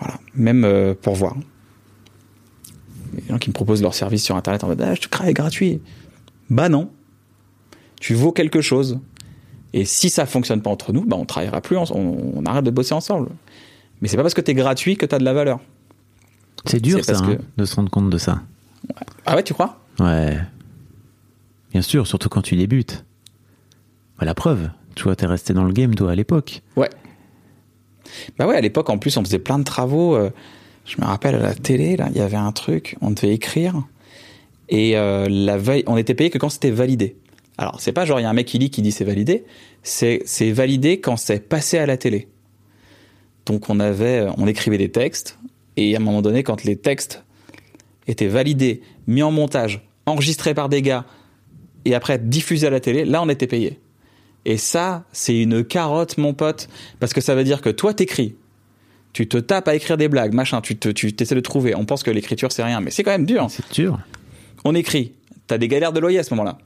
[0.00, 0.18] Voilà.
[0.34, 1.36] Même euh, pour voir.
[3.14, 5.32] Les gens qui me proposent leur service sur Internet en mode ah, je te crée
[5.32, 5.80] gratuit.
[6.48, 6.90] Bah non.
[8.00, 8.98] Tu vaux quelque chose.
[9.72, 12.70] Et si ça fonctionne pas entre nous, bah on travaillera plus, on, on arrête de
[12.70, 13.28] bosser ensemble.
[14.00, 15.60] Mais c'est pas parce que tu es gratuit que tu as de la valeur.
[16.64, 18.42] C'est dur ça, hein, de se rendre compte de ça.
[19.26, 19.80] Ah ouais, tu crois?
[19.98, 20.38] Ouais.
[21.72, 23.04] Bien sûr, surtout quand tu débutes.
[24.18, 26.62] Bah, la preuve, tu vois, t'es resté dans le game, toi, à l'époque.
[26.76, 26.90] Ouais.
[28.38, 30.14] Bah ouais, à l'époque, en plus, on faisait plein de travaux.
[30.14, 30.30] Euh,
[30.84, 33.82] je me rappelle à la télé, il y avait un truc, on devait écrire.
[34.68, 37.16] Et euh, la veille, on était payé que quand c'était validé.
[37.58, 39.44] Alors, c'est pas genre, il y a un mec qui lit qui dit c'est validé.
[39.82, 42.28] C'est validé quand c'est passé à la télé.
[43.46, 45.38] Donc, on avait, on écrivait des textes.
[45.76, 47.24] Et à un moment donné, quand les textes
[48.06, 51.04] étaient validés, mis en montage, enregistrés par des gars,
[51.84, 53.78] et après diffusés à la télé, là, on était payé.
[54.44, 56.68] Et ça, c'est une carotte, mon pote,
[56.98, 58.34] parce que ça veut dire que toi, t'écris.
[59.12, 61.74] Tu te tapes à écrire des blagues, machin, tu te, tu t'essaies de trouver.
[61.74, 63.46] On pense que l'écriture, c'est rien, mais c'est quand même dur.
[63.50, 63.98] C'est dur.
[64.64, 65.12] On écrit.
[65.46, 66.58] T'as des galères de loyer à ce moment-là.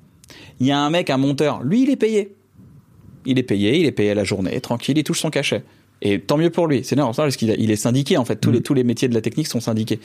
[0.61, 2.35] Il y a un mec, un monteur, lui, il est payé.
[3.25, 5.65] Il est payé, il est payé à la journée, tranquille, il touche son cachet.
[6.03, 6.85] Et tant mieux pour lui.
[6.85, 8.37] C'est normal parce qu'il il est syndiqué, en fait.
[8.37, 8.63] Tous, les, mm.
[8.63, 10.01] tous les métiers de la technique sont syndiqués.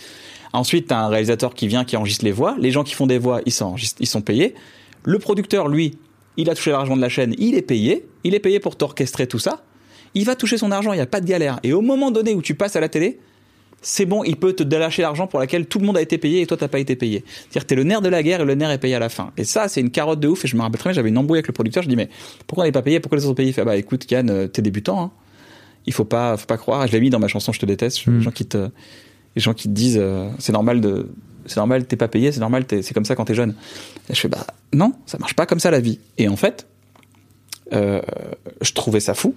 [0.54, 2.56] Ensuite, t'as un réalisateur qui vient, qui enregistre les voix.
[2.58, 4.56] Les gens qui font des voix, ils sont, ils sont payés.
[5.04, 5.98] Le producteur, lui,
[6.40, 9.28] il a touché l'argent de la chaîne, il est payé, il est payé pour t'orchestrer
[9.28, 9.64] tout ça,
[10.14, 11.60] il va toucher son argent, il n'y a pas de galère.
[11.64, 13.20] Et au moment donné où tu passes à la télé,
[13.82, 16.42] c'est bon, il peut te lâcher l'argent pour laquelle tout le monde a été payé
[16.42, 17.26] et toi t'as pas été payé.
[17.28, 19.10] C'est-à-dire que t'es le nerf de la guerre et le nerf est payé à la
[19.10, 19.32] fin.
[19.38, 20.46] Et ça, c'est une carotte de ouf.
[20.46, 21.84] Et je me rappelle très bien, j'avais une embrouille avec le producteur.
[21.84, 22.10] Je dis mais
[22.48, 23.00] pourquoi on n'est pas payé?
[23.02, 23.50] Pourquoi les autres sont payés?
[23.50, 25.02] Il fait bah écoute, Yann, euh, t'es débutant.
[25.02, 25.12] Hein.
[25.86, 26.88] Il faut pas, faut pas croire.
[26.88, 28.06] Je l'ai mis dans ma chanson Je te déteste.
[28.06, 28.22] Les hmm.
[28.22, 28.70] gens qui te,
[29.36, 31.10] les gens qui te disent euh, c'est normal de,
[31.50, 33.56] c'est normal, t'es pas payé, c'est normal, c'est comme ça quand t'es jeune.
[34.10, 36.00] Je fais bah non, ça marche pas comme ça la vie.
[36.18, 36.68] Et en fait,
[37.74, 38.02] euh,
[38.62, 39.36] je trouvais ça fou.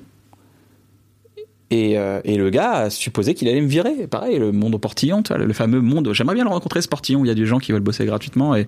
[1.70, 4.06] Et, euh, et, le gars a supposé qu'il allait me virer.
[4.06, 6.12] Pareil, le monde au portillon, le fameux monde.
[6.12, 8.04] J'aimerais bien le rencontrer, ce portillon, où il y a des gens qui veulent bosser
[8.04, 8.66] gratuitement et,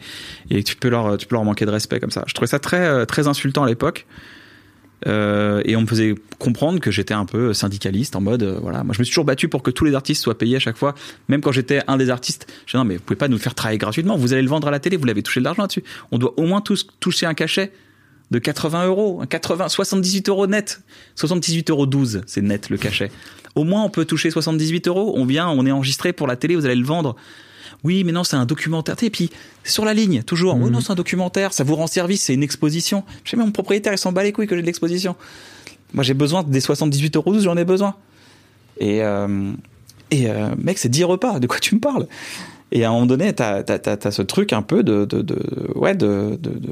[0.49, 2.25] et tu, peux leur, tu peux leur manquer de respect comme ça.
[2.27, 4.07] Je trouvais ça très, euh, très insultant à l'époque.
[5.07, 8.85] Euh, et on me faisait comprendre que j'étais un peu syndicaliste en mode euh, voilà.
[8.85, 10.77] Moi je me suis toujours battu pour que tous les artistes soient payés à chaque
[10.77, 10.95] fois.
[11.29, 13.55] Même quand j'étais un des artistes je dis non mais vous pouvez pas nous faire
[13.55, 14.17] travailler gratuitement.
[14.17, 14.97] Vous allez le vendre à la télé.
[14.97, 15.85] Vous l'avez touché de l'argent là-dessus.
[16.11, 17.73] On doit au moins tous toucher un cachet
[18.31, 20.81] de 80 euros 80 78 euros net.
[21.17, 23.11] 78 euros 12 c'est net le cachet.
[23.55, 25.14] Au moins on peut toucher 78 euros.
[25.17, 26.57] On vient on est enregistré pour la télé.
[26.57, 27.17] Vous allez le vendre
[27.83, 28.96] oui, mais non, c'est un documentaire.
[29.03, 29.31] Et puis,
[29.64, 30.55] sur la ligne, toujours.
[30.57, 30.70] Oui, mhm.
[30.70, 33.05] non, c'est un documentaire, ça vous rend service, c'est une exposition.
[33.24, 35.16] Je sais, mais mon propriétaire, il s'en bat les couilles que j'ai de l'exposition.
[35.92, 37.94] Moi, j'ai besoin des 78 euros, j'en ai besoin.
[38.79, 39.53] Et, euh,
[40.11, 42.07] et euh, mec, c'est 10 repas, de quoi tu me parles?
[42.72, 45.05] Et à un moment donné, t'as as, ce truc un peu de.
[45.05, 45.38] de, de
[45.77, 46.70] ouais, de, de, de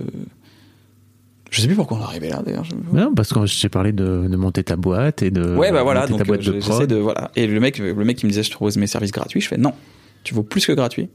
[1.53, 2.65] je sais plus pourquoi on est arrivé là d'ailleurs.
[2.95, 5.55] Non, parce que j'ai parlé de, de, monter ta boîte et de.
[5.55, 7.31] Ouais, bah voilà, donc j'essaie de voilà.
[7.37, 9.59] Et le mec, le mec qui me disait je trouve mes services gratuits, je fais
[9.59, 9.75] non,
[10.25, 11.09] tu vaux plus que gratuit.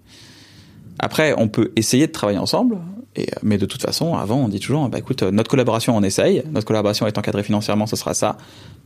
[0.99, 2.77] Après, on peut essayer de travailler ensemble,
[3.15, 6.43] et, mais de toute façon, avant, on dit toujours, bah écoute, notre collaboration, on essaye.
[6.51, 8.37] Notre collaboration est encadrée financièrement, ce sera ça,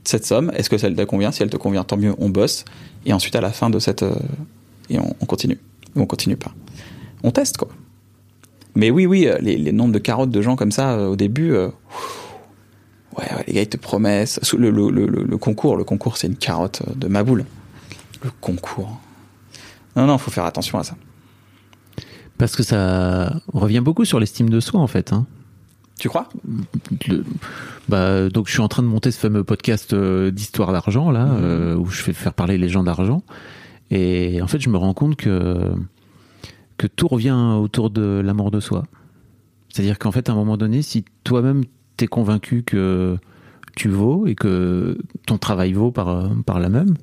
[0.03, 0.51] cette somme.
[0.55, 1.31] Est-ce que ça te convient?
[1.31, 2.65] Si elle te convient, tant mieux, on bosse.
[3.05, 4.15] Et ensuite, à la fin de cette, euh,
[4.89, 5.59] et on, continue.
[5.95, 6.51] Ou on continue pas.
[7.23, 7.69] On teste quoi.
[8.73, 11.15] Mais oui, oui, euh, les, les nombres de carottes de gens comme ça euh, au
[11.17, 11.53] début.
[11.53, 11.69] ouais,
[13.47, 14.39] les gars ils te promettent.
[14.57, 17.45] Le, le concours, le concours, c'est une carotte de ma boule.
[18.23, 18.97] Le concours.
[19.95, 20.95] Non, non, faut faire attention à ça.
[22.37, 25.13] Parce que ça revient beaucoup sur l'estime de soi, en fait.
[25.13, 25.25] Hein.
[25.99, 26.27] Tu crois?
[27.07, 27.23] Le-
[27.87, 31.25] bah, donc je suis en train de monter ce fameux podcast euh, d'histoire d'argent là,
[31.33, 33.21] euh, où je fais faire parler les gens d'argent.
[33.91, 35.71] Et en fait, je me rends compte que
[36.77, 38.85] que tout revient autour de l'amour de soi.
[39.69, 41.63] C'est-à-dire qu'en fait, à un moment donné, si toi-même
[41.97, 43.17] t'es convaincu que
[43.75, 46.95] tu vaux et que ton travail vaut par par la même,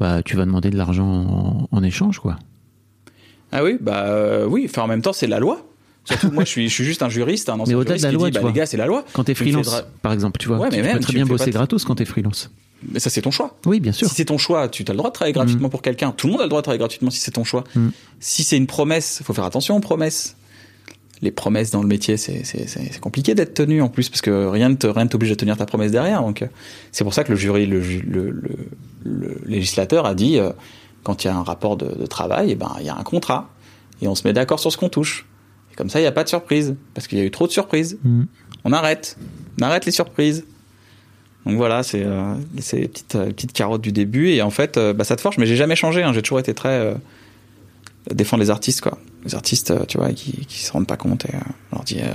[0.00, 2.38] bah tu vas demander de l'argent en, en échange, quoi.
[3.52, 4.66] Ah oui, bah euh, oui.
[4.68, 5.64] Enfin, en même temps, c'est la loi.
[6.04, 8.10] Surtout, moi, je suis, je suis juste un juriste, un ancien Mais de juriste la
[8.10, 9.04] qui loi, dit, bah, les gars, c'est la loi.
[9.12, 11.26] Quand t'es freelance, par exemple, tu vois, Ouais, mais tu même, peux très tu bien
[11.26, 12.50] bosser de- gratos quand t'es freelance.
[12.92, 13.56] Mais ça, c'est ton choix.
[13.66, 14.06] Oui, bien sûr.
[14.08, 16.12] Si c'est ton choix, tu as le droit de travailler gratuitement pour quelqu'un.
[16.12, 17.64] Tout le monde a le droit de travailler gratuitement si c'est ton choix.
[17.74, 17.88] Mm.
[18.20, 20.36] Si c'est une promesse, faut faire attention aux promesses.
[21.22, 24.74] Les promesses dans le métier, c'est compliqué d'être tenu en plus parce que rien ne
[24.74, 26.20] t'oblige à tenir ta promesse derrière.
[26.22, 26.46] Donc euh,
[26.92, 28.68] c'est pour ça que le jury, le, ju- le, le-
[29.04, 30.50] le législateur a dit euh,
[31.04, 33.02] quand il y a un rapport de, de travail, eh ben il y a un
[33.02, 33.48] contrat
[34.02, 35.24] et on se met d'accord sur ce qu'on touche.
[35.72, 37.46] Et comme ça, il n'y a pas de surprise parce qu'il y a eu trop
[37.46, 37.98] de surprises.
[38.04, 38.24] Mm.
[38.64, 39.16] On arrête,
[39.58, 40.44] on arrête les surprises.
[41.46, 44.28] Donc voilà, c'est euh, les petites, euh, petites carottes du début.
[44.30, 46.02] Et en fait, bah, ça te forge, mais j'ai jamais changé.
[46.02, 46.12] hein.
[46.12, 46.94] J'ai toujours été très.
[48.12, 48.98] défendre les artistes, quoi.
[49.26, 51.26] Les artistes, euh, tu vois, qui, qui se rendent pas compte.
[51.26, 51.38] Et euh,
[51.72, 52.00] on leur dit.
[52.00, 52.14] euh,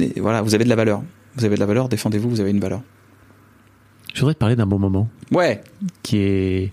[0.00, 1.02] et voilà, vous avez de la valeur.
[1.36, 2.80] Vous avez de la valeur, défendez-vous, vous avez une valeur.
[4.14, 5.08] Je voudrais te parler d'un bon moment.
[5.30, 5.60] Ouais,
[6.02, 6.72] qui est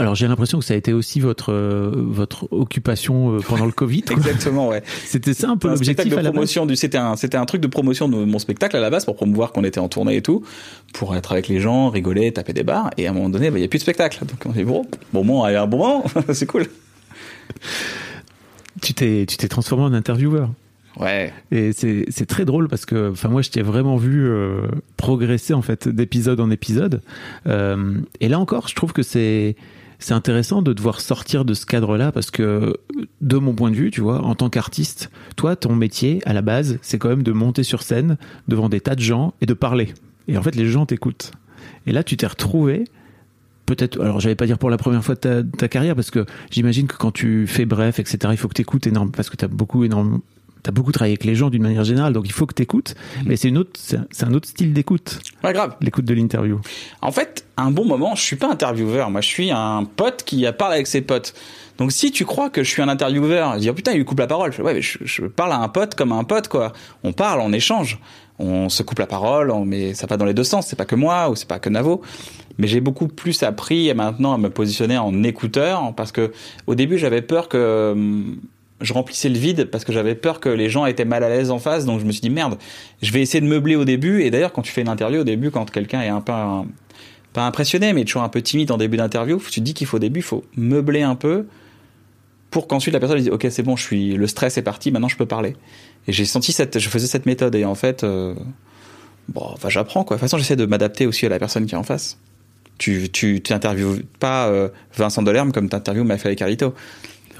[0.00, 3.72] alors j'ai l'impression que ça a été aussi votre euh, votre occupation euh, pendant le
[3.72, 4.04] Covid.
[4.10, 4.82] exactement, ouais.
[5.04, 6.32] C'était ça un peu l'objectif à de la base.
[6.32, 9.04] promotion du c'était un c'était un truc de promotion de mon spectacle à la base
[9.04, 10.42] pour promouvoir qu'on était en tournée et tout
[10.94, 13.58] pour être avec les gens rigoler taper des bars et à un moment donné bah,
[13.58, 16.04] il y a plus de spectacle donc on dit bon bon moment un bon moment
[16.32, 16.66] c'est cool
[18.80, 20.50] Tu t'es tu t'es transformé en intervieweur.
[20.98, 24.62] ouais Et c'est c'est très drôle parce que enfin moi je t'ai vraiment vu euh,
[24.96, 27.02] progresser en fait d'épisode en épisode.
[27.46, 29.56] Euh, et là encore, je trouve que c'est
[29.98, 32.76] c'est intéressant de devoir sortir de ce cadre-là parce que
[33.20, 36.42] de mon point de vue, tu vois, en tant qu'artiste, toi ton métier à la
[36.42, 38.16] base, c'est quand même de monter sur scène
[38.48, 39.92] devant des tas de gens et de parler.
[40.26, 41.32] Et en fait, les gens t'écoutent.
[41.86, 42.84] Et là, tu t'es retrouvé
[43.74, 46.88] peut-être, alors j'allais pas dire pour la première fois de ta, carrière, parce que j'imagine
[46.88, 49.44] que quand tu fais bref, etc., il faut que tu écoutes énorme, parce que tu
[49.44, 50.20] as beaucoup énorme,
[50.62, 52.94] T'as beaucoup travaillé avec les gens d'une manière générale, donc il faut que tu écoutes.
[53.24, 56.60] Mais c'est une autre, c'est un- autre style d'écoute, ouais grave l'écoute de l'interview.
[57.00, 59.10] En fait, à un bon moment, je suis pas intervieweur.
[59.10, 61.34] Moi, je suis un pote qui parle avec ses potes.
[61.78, 64.26] Donc, si tu crois que je suis un intervieweur, dire putain, il lui coupe la
[64.26, 64.52] parole.
[64.52, 66.72] Je ouais, mais je, je parle à un pote comme à un pote, quoi.
[67.04, 67.98] On parle, on échange,
[68.38, 70.66] on se coupe la parole, on, mais ça va dans les deux sens.
[70.66, 72.02] C'est pas que moi ou c'est pas que Navo.
[72.58, 76.32] Mais j'ai beaucoup plus appris maintenant à me positionner en écouteur parce que
[76.66, 78.36] au début, j'avais peur que hum,
[78.80, 81.50] je remplissais le vide parce que j'avais peur que les gens étaient mal à l'aise
[81.50, 81.84] en face.
[81.84, 82.58] Donc, je me suis dit merde,
[83.02, 84.22] je vais essayer de meubler au début.
[84.22, 86.32] Et d'ailleurs, quand tu fais une interview au début, quand quelqu'un est un peu
[87.32, 89.96] pas impressionné, mais toujours un peu timide en début d'interview, tu te dis qu'il faut
[89.96, 91.46] au début, il faut meubler un peu
[92.50, 95.08] pour qu'ensuite la personne dise ok c'est bon, je suis le stress est parti, maintenant
[95.08, 95.54] je peux parler.
[96.08, 98.34] Et j'ai senti cette, je faisais cette méthode et en fait, euh,
[99.28, 100.16] bon, enfin j'apprends quoi.
[100.16, 102.18] De toute façon, j'essaie de m'adapter aussi à la personne qui est en face.
[102.78, 106.74] Tu tu interviewes pas euh, Vincent Delerme comme tu interviews Mafia et Carlito.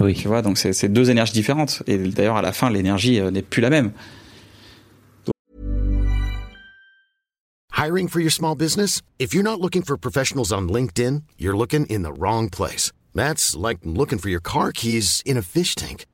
[0.00, 0.14] Oui.
[0.14, 1.82] Tu vois, donc c'est deux énergies différentes.
[1.86, 3.92] Et d'ailleurs à la fin, l'énergie euh, n'est plus la même.
[7.76, 9.00] Hiring for your small business?
[9.18, 12.92] If you're not looking for professionals on LinkedIn, you're looking in the wrong place.
[13.14, 16.04] That's like looking for your car keys in a fish tank.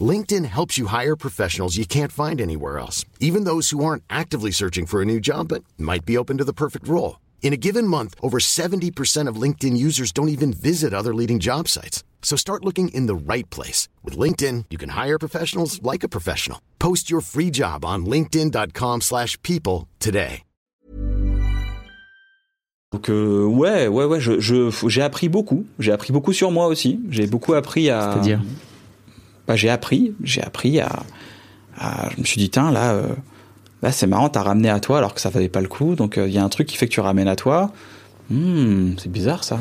[0.00, 4.50] LinkedIn helps you hire professionals you can't find anywhere else, even those who aren't actively
[4.50, 7.16] searching for a new job but might be open to the perfect role.
[7.42, 11.68] In a given month, over 70% of LinkedIn users don't even visit other leading job
[11.68, 12.02] sites.
[12.22, 13.88] So start looking in the right place.
[14.04, 16.58] With LinkedIn, you can hire professionals like a professional.
[16.78, 20.44] Post your free job on linkedin.com/people slash people today.
[22.92, 25.64] Donc euh, ouais, ouais, ouais, je, je, j'ai appris beaucoup.
[25.80, 27.00] J'ai appris beaucoup sur moi aussi.
[27.10, 28.12] J'ai beaucoup appris à.
[28.12, 28.40] C'est-à-dire?
[29.48, 31.02] Bah, j'ai appris, j'ai appris à,
[31.76, 33.08] à- Je me suis dit tiens là, euh,
[33.82, 35.94] là c'est marrant, t'as ramené à toi alors que ça valait pas le coup.
[35.94, 37.72] Donc il y a un truc qui fait que tu ramènes à toi.
[38.30, 39.58] Hmm, c'est bizarre ça.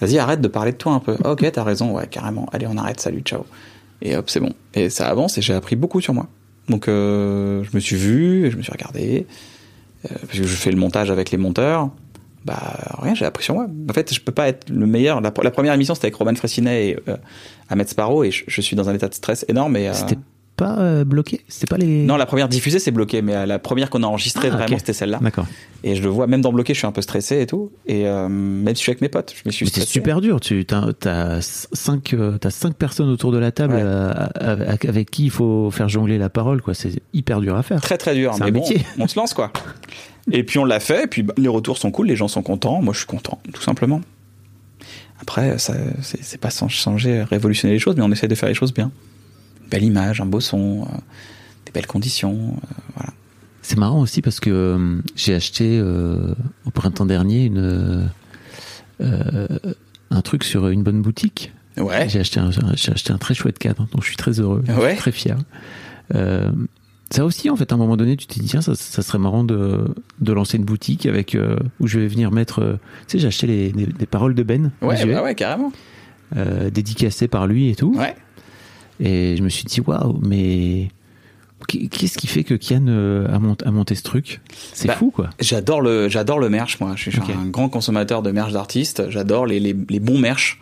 [0.00, 1.16] Vas-y, arrête de parler de toi un peu.
[1.24, 2.48] Ok, t'as raison, ouais, carrément.
[2.52, 3.46] Allez, on arrête, salut, ciao.
[4.00, 4.52] Et hop, c'est bon.
[4.74, 6.26] Et ça avance et j'ai appris beaucoup sur moi.
[6.68, 9.26] Donc euh, je me suis vu, je me suis regardé,
[10.04, 11.90] euh, parce que je fais le montage avec les monteurs.
[12.44, 13.68] Bah rien, j'ai appris sur moi.
[13.88, 15.20] En fait, je peux pas être le meilleur.
[15.20, 17.16] La, première émission c'était avec Roman Fressinet et euh,
[17.68, 19.76] Ahmed Sparrow et je, suis dans un état de stress énorme.
[19.76, 19.92] Et, euh,
[20.56, 21.40] pas euh, bloqué?
[21.48, 22.04] C'était pas les.
[22.04, 24.78] non, la première diffusée c'est bloqué, mais euh, la première qu'on a enregistrée Ah, vraiment
[24.78, 25.18] c'était celle-là.
[25.22, 25.46] D'accord.
[25.84, 27.72] Et je le vois même dans bloqué, je suis un peu stressé et tout.
[27.86, 29.92] Et euh, même si je suis avec mes potes, je me suis Mais c'est stressé.
[29.92, 30.40] super dur.
[30.40, 33.80] Tu as, t'as cinq, euh, t'as cinq personnes autour de la table Ouais.
[33.82, 36.62] euh, avec, avec qui il faut faire jongler la parole.
[36.62, 36.74] quoi.
[36.74, 37.80] C'est hyper dur à faire.
[37.80, 38.82] Très très dur, C'est mais un bon, métier.
[38.98, 39.52] on se lance quoi.
[40.30, 42.42] Et puis on l'a fait, et puis bah, les retours sont cool, les gens sont
[42.42, 44.00] contents, moi je suis content, tout simplement.
[45.20, 48.48] Après, ça, c'est c'est pas sans changer, révolutionner les choses, mais on essaie de faire
[48.48, 48.90] les choses bien.
[49.72, 50.96] Belle image, un beau son, euh,
[51.66, 53.10] des belles conditions, euh, voilà.
[53.62, 58.08] C'est marrant aussi parce que euh, j'ai acheté au printemps dernier une
[59.00, 61.52] un truc sur une bonne boutique.
[61.78, 62.08] Ouais.
[62.08, 64.72] J'ai acheté un j'ai acheté un très chouette cadre dont je suis très heureux, je
[64.72, 64.94] suis Ouais.
[64.96, 65.38] très fier.
[66.14, 66.50] Euh,
[67.10, 69.18] ça aussi, en fait, à un moment donné, tu t'es dit tiens, ça, ça serait
[69.18, 69.86] marrant de,
[70.20, 72.60] de lancer une boutique avec euh, où je vais venir mettre.
[72.60, 72.72] euh,
[73.06, 75.72] tu sais, j'ai acheté les, les, les paroles de Ben, Ouais, bah ouais, carrément.
[76.70, 77.94] dédicacées par lui et tout.
[77.96, 78.14] Ouais.
[79.04, 80.88] Et je me suis dit waouh, mais
[81.68, 84.40] qu'est-ce qui fait que Kian euh, a, mont- a monté ce truc?
[84.72, 85.30] C'est Bah, fou, quoi.
[85.40, 86.92] J'adore le, j'adore le merch, moi.
[86.96, 89.10] Je suis un grand consommateur de merch d'artistes.
[89.10, 90.60] J'adore les, les, les bons merch.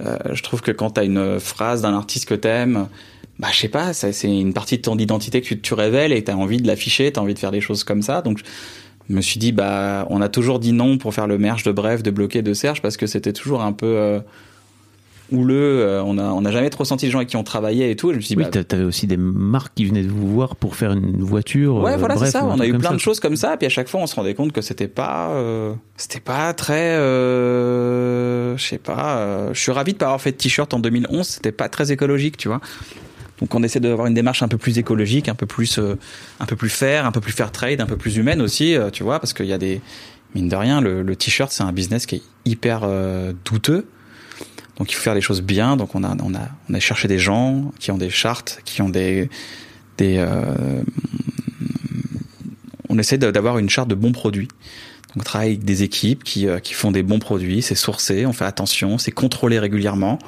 [0.00, 2.88] Euh, je trouve que quand t'as une phrase d'un artiste que t'aimes,
[3.38, 6.12] bah, je sais pas, ça, c'est une partie de ton identité que tu, tu révèles
[6.12, 8.20] et t'as envie de l'afficher, t'as envie de faire des choses comme ça.
[8.22, 8.40] Donc,
[9.08, 11.70] je me suis dit, bah, on a toujours dit non pour faire le merch de
[11.72, 14.20] Bref, de Bloqué, de Serge parce que c'était toujours un peu, euh,
[15.32, 15.80] houleux.
[15.80, 17.96] Euh, on a, on n'a jamais trop senti les gens avec qui on travaillait et
[17.96, 18.10] tout.
[18.10, 20.10] Et je me suis dit, Oui, bah, t'a- t'avais aussi des marques qui venaient de
[20.10, 21.76] vous voir pour faire une voiture.
[21.76, 22.44] Ouais, euh, voilà, c'est ça.
[22.44, 24.06] ou On a eu plein ça, de choses comme ça, puis à chaque fois, on
[24.06, 29.52] se rendait compte que c'était pas, euh, c'était pas très, je sais pas.
[29.52, 31.26] je suis ravi de pas avoir fait de t-shirt en 2011.
[31.26, 32.60] C'était pas très écologique, tu vois.
[33.40, 35.96] Donc, on essaie d'avoir une démarche un peu plus écologique, un peu plus, euh,
[36.40, 38.88] un peu plus fair, un peu plus fair trade, un peu plus humaine aussi, euh,
[38.90, 39.82] tu vois, parce qu'il y a des,
[40.34, 43.84] mine de rien, le, le t-shirt, c'est un business qui est hyper euh, douteux.
[44.76, 45.76] Donc, il faut faire les choses bien.
[45.76, 48.82] Donc, on a, on a, on a cherché des gens qui ont des chartes, qui
[48.82, 49.30] ont des,
[49.98, 50.82] des, euh,
[52.88, 54.48] on essaie d'avoir une charte de bons produits.
[55.08, 58.26] Donc, on travaille avec des équipes qui, euh, qui font des bons produits, c'est sourcé,
[58.26, 60.18] on fait attention, c'est contrôlé régulièrement.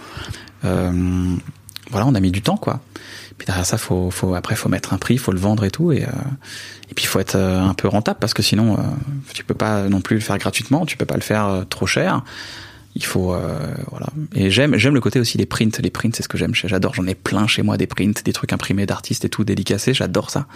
[0.65, 1.37] Euh,
[1.91, 2.81] voilà, on a mis du temps, quoi.
[3.39, 5.93] Puis derrière ça, faut, faut, après, faut mettre un prix, faut le vendre et tout,
[5.93, 6.11] et, euh,
[6.91, 8.83] et puis faut être euh, un peu rentable parce que sinon, euh,
[9.33, 12.25] tu peux pas non plus le faire gratuitement, tu peux pas le faire trop cher.
[12.94, 13.59] Il faut, euh,
[13.90, 14.07] voilà.
[14.35, 15.79] Et j'aime, j'aime le côté aussi des prints.
[15.81, 16.55] Les prints, c'est ce que j'aime.
[16.55, 16.94] J'adore.
[16.94, 19.94] J'en ai plein chez moi des prints, des trucs imprimés d'artistes et tout dédicacés.
[19.94, 20.46] J'adore ça.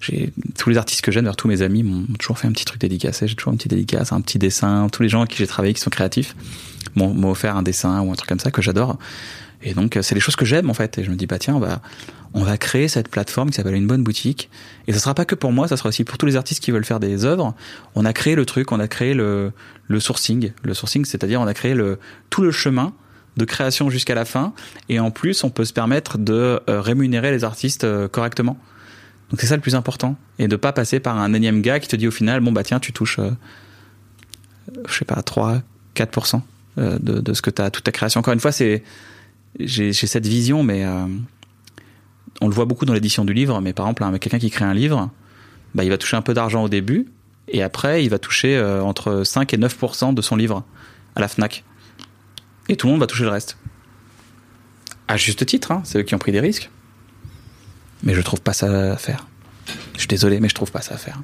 [0.00, 2.64] J'ai tous les artistes que j'aime, vers tous mes amis m'ont toujours fait un petit
[2.64, 3.26] truc dédicacé.
[3.26, 4.88] J'ai toujours un petit dédicace, un petit dessin.
[4.90, 6.36] Tous les gens avec qui j'ai travaillé qui sont créatifs
[6.94, 8.98] m'ont, m'ont offert un dessin ou un truc comme ça que j'adore.
[9.62, 10.98] Et donc, euh, c'est les choses que j'aime en fait.
[10.98, 11.80] Et je me dis, bah tiens, on va,
[12.34, 14.50] on va créer cette plateforme qui s'appelle une bonne boutique.
[14.86, 16.70] Et ce sera pas que pour moi, ça sera aussi pour tous les artistes qui
[16.70, 17.54] veulent faire des œuvres.
[17.94, 19.52] On a créé le truc, on a créé le,
[19.88, 20.52] le sourcing.
[20.62, 21.98] Le sourcing, c'est-à-dire on a créé le,
[22.30, 22.92] tout le chemin
[23.36, 24.52] de création jusqu'à la fin.
[24.88, 28.58] Et en plus, on peut se permettre de euh, rémunérer les artistes euh, correctement.
[29.32, 30.16] Donc c'est ça le plus important.
[30.38, 32.62] Et de pas passer par un énième gars qui te dit au final, bon bah
[32.62, 33.30] tiens, tu touches, euh,
[34.86, 35.62] je sais pas, 3,
[35.96, 36.42] 4%
[36.78, 38.20] euh, de, de ce que tu toute ta création.
[38.20, 38.82] Encore une fois, c'est,
[39.66, 41.06] j'ai, cette vision, mais euh,
[42.40, 43.60] on le voit beaucoup dans l'édition du livre.
[43.60, 45.10] Mais par exemple, un- quelqu'un qui crée un livre,
[45.74, 47.08] bah, il va toucher un peu d'argent au début.
[47.48, 50.64] Et après, il va toucher euh, entre 5 et 9% de son livre
[51.16, 51.64] à la FNAC.
[52.68, 53.56] Et tout le monde va toucher le reste.
[55.08, 56.70] À juste titre, hein, c'est eux qui ont pris des risques.
[58.02, 59.26] Mais je trouve pas ça à faire.
[59.94, 61.20] Je suis désolé, mais je trouve pas ça à faire.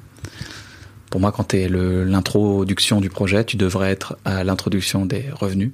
[1.09, 5.71] Pour moi, quand tu es l'introduction du projet, tu devrais être à l'introduction des revenus.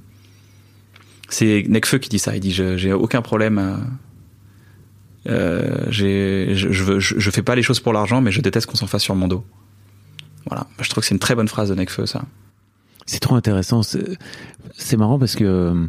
[1.30, 2.36] C'est Necfeu qui dit ça.
[2.36, 3.58] Il dit je- j'ai aucun problème.
[3.58, 3.76] euh,
[5.28, 8.68] euh, je, je, veux- je, je fais pas les choses pour l'argent, mais je déteste
[8.68, 9.44] qu'on s'en fasse sur mon dos.
[10.48, 10.68] Voilà.
[10.80, 12.24] Je trouve que c'est une très bonne phrase de Necfeu, ça.
[13.08, 13.82] C'est trop intéressant.
[14.78, 15.88] C'est marrant parce que euh,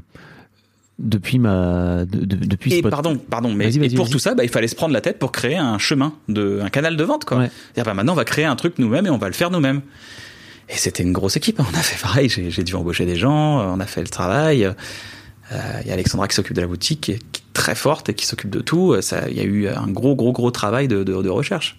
[0.99, 4.49] depuis ma de- de- depuis Et pardon, pardon, mais et pour tout ça, bah, il
[4.51, 7.39] fallait se prendre la tête pour créer un chemin, de, un canal de vente, quoi.
[7.39, 7.51] Ouais.
[7.85, 9.83] Bah, maintenant, on va créer un truc nous-mêmes et on va le faire nous-mêmes.
[10.69, 11.61] Et c'était une grosse équipe.
[11.61, 12.29] On a fait pareil.
[12.31, 13.61] J'ai dû embaucher des gens.
[13.73, 14.69] On a fait le travail.
[15.53, 17.75] Euh, Il y a Alexandra qui s'occupe de la boutique, qui est, qui est très
[17.75, 18.93] forte et qui s'occupe de tout.
[18.93, 21.79] Euh, il y a eu un gros, gros, gros travail de, de, de recherche.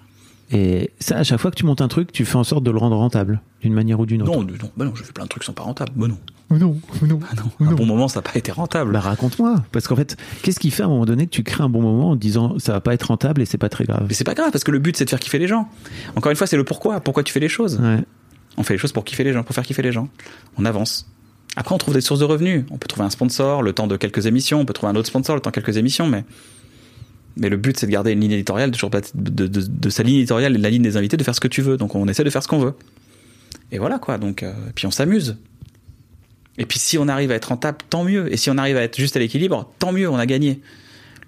[0.50, 2.72] Et ça, à chaque fois que tu montes un truc, tu fais en sorte de
[2.72, 4.32] le rendre rentable d'une manière ou d'une autre.
[4.32, 5.92] Non, non, bah non, je fais plein de trucs qui sont pas rentables.
[5.98, 6.18] Bah non,
[6.50, 7.20] non, non.
[7.30, 7.68] ah non.
[7.68, 8.94] Un bon moment, ça n'a pas été rentable.
[8.94, 11.64] Bah raconte-moi, parce qu'en fait, qu'est-ce qui fait à un moment donné que tu crées
[11.64, 14.06] un bon moment en disant ça va pas être rentable et c'est pas très grave?
[14.08, 15.68] Mais c'est pas grave parce que le but c'est de faire kiffer les gens.
[16.16, 17.02] Encore une fois, c'est le pourquoi.
[17.02, 17.78] Pourquoi tu fais les choses?
[17.82, 18.00] Ouais.
[18.56, 20.08] On fait les choses pour kiffer les gens, pour faire kiffer les gens.
[20.58, 21.10] On avance.
[21.58, 22.66] Après, on trouve des sources de revenus.
[22.70, 24.62] On peut trouver un sponsor le temps de quelques émissions.
[24.62, 26.06] On peut trouver un autre sponsor le temps de quelques émissions.
[26.06, 26.24] Mais,
[27.36, 30.54] mais le but, c'est de garder une ligne éditoriale, toujours de, de sa ligne éditoriale
[30.54, 31.76] et de la ligne des invités, de faire ce que tu veux.
[31.76, 32.76] Donc, on essaie de faire ce qu'on veut.
[33.72, 34.20] Et voilà, quoi.
[34.20, 35.38] Donc, euh, puis on s'amuse.
[36.60, 38.32] Et puis, si on arrive à être rentable, tant mieux.
[38.32, 40.62] Et si on arrive à être juste à l'équilibre, tant mieux, on a gagné.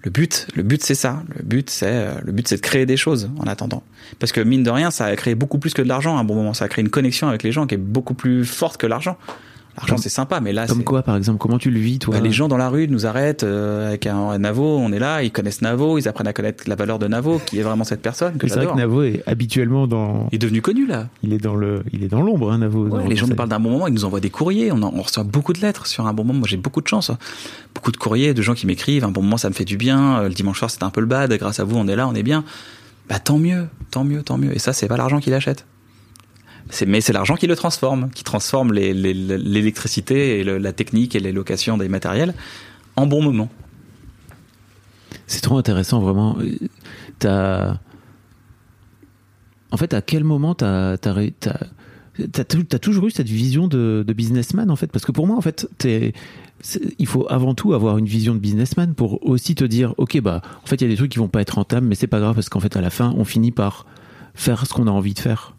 [0.02, 1.24] Le but, le but, c'est ça.
[1.36, 3.82] Le but, c'est, euh, le but, c'est de créer des choses en attendant.
[4.20, 6.24] Parce que mine de rien, ça a créé beaucoup plus que de l'argent à un
[6.24, 6.54] bon moment.
[6.54, 9.18] Ça a créé une connexion avec les gens qui est beaucoup plus forte que l'argent.
[9.76, 12.20] L'argent c'est sympa, mais là Comme quoi, par exemple Comment tu le vis, toi bah,
[12.20, 15.22] les gens dans la rue nous arrêtent euh, avec un, un Navo, on est là,
[15.22, 18.02] ils connaissent Navo, ils apprennent à connaître la valeur de Navo, qui est vraiment cette
[18.02, 20.28] personne que C'est vrai que Navo est habituellement dans.
[20.32, 21.08] Il est devenu connu là.
[21.22, 21.82] Il est dans le.
[21.92, 22.88] Il est dans l'ombre, hein, Navo.
[22.88, 24.92] Ouais, les gens nous parlent d'un bon moment, ils nous envoient des courriers, on, en-
[24.94, 26.40] on reçoit beaucoup de lettres sur un bon moment.
[26.40, 27.10] Moi, j'ai beaucoup de chance.
[27.74, 30.18] Beaucoup de courriers de gens qui m'écrivent, un bon moment, ça me fait du bien.
[30.20, 31.32] Euh, Le dimanche soir, c'était un peu le bad.
[31.32, 32.44] Grâce à vous, on est là, on est bien.
[33.08, 34.54] Bah, tant mieux, tant mieux, tant mieux.
[34.54, 35.64] Et ça, c'est pas l'argent qui l'achète.
[36.86, 41.76] Mais c'est l'argent qui le transforme, qui transforme l'électricité et la technique et les locations
[41.78, 42.34] des matériels
[42.96, 43.48] en bon moment.
[45.26, 46.36] C'est trop intéressant, vraiment.
[47.18, 47.78] T'as.
[49.70, 50.96] En fait, à quel moment t'as.
[52.32, 54.88] T'as tou- t'as toujours eu cette vision de, businessman, en fait?
[54.88, 55.68] Parce que pour moi, en fait,
[56.98, 60.42] Il faut avant tout avoir une vision de businessman pour aussi te dire, ok, bah,
[60.62, 62.20] en fait, il y a des trucs qui vont pas être rentables, mais c'est pas
[62.20, 63.86] grave parce qu'en fait, à la fin, on finit par
[64.34, 65.54] faire ce qu'on a envie de faire.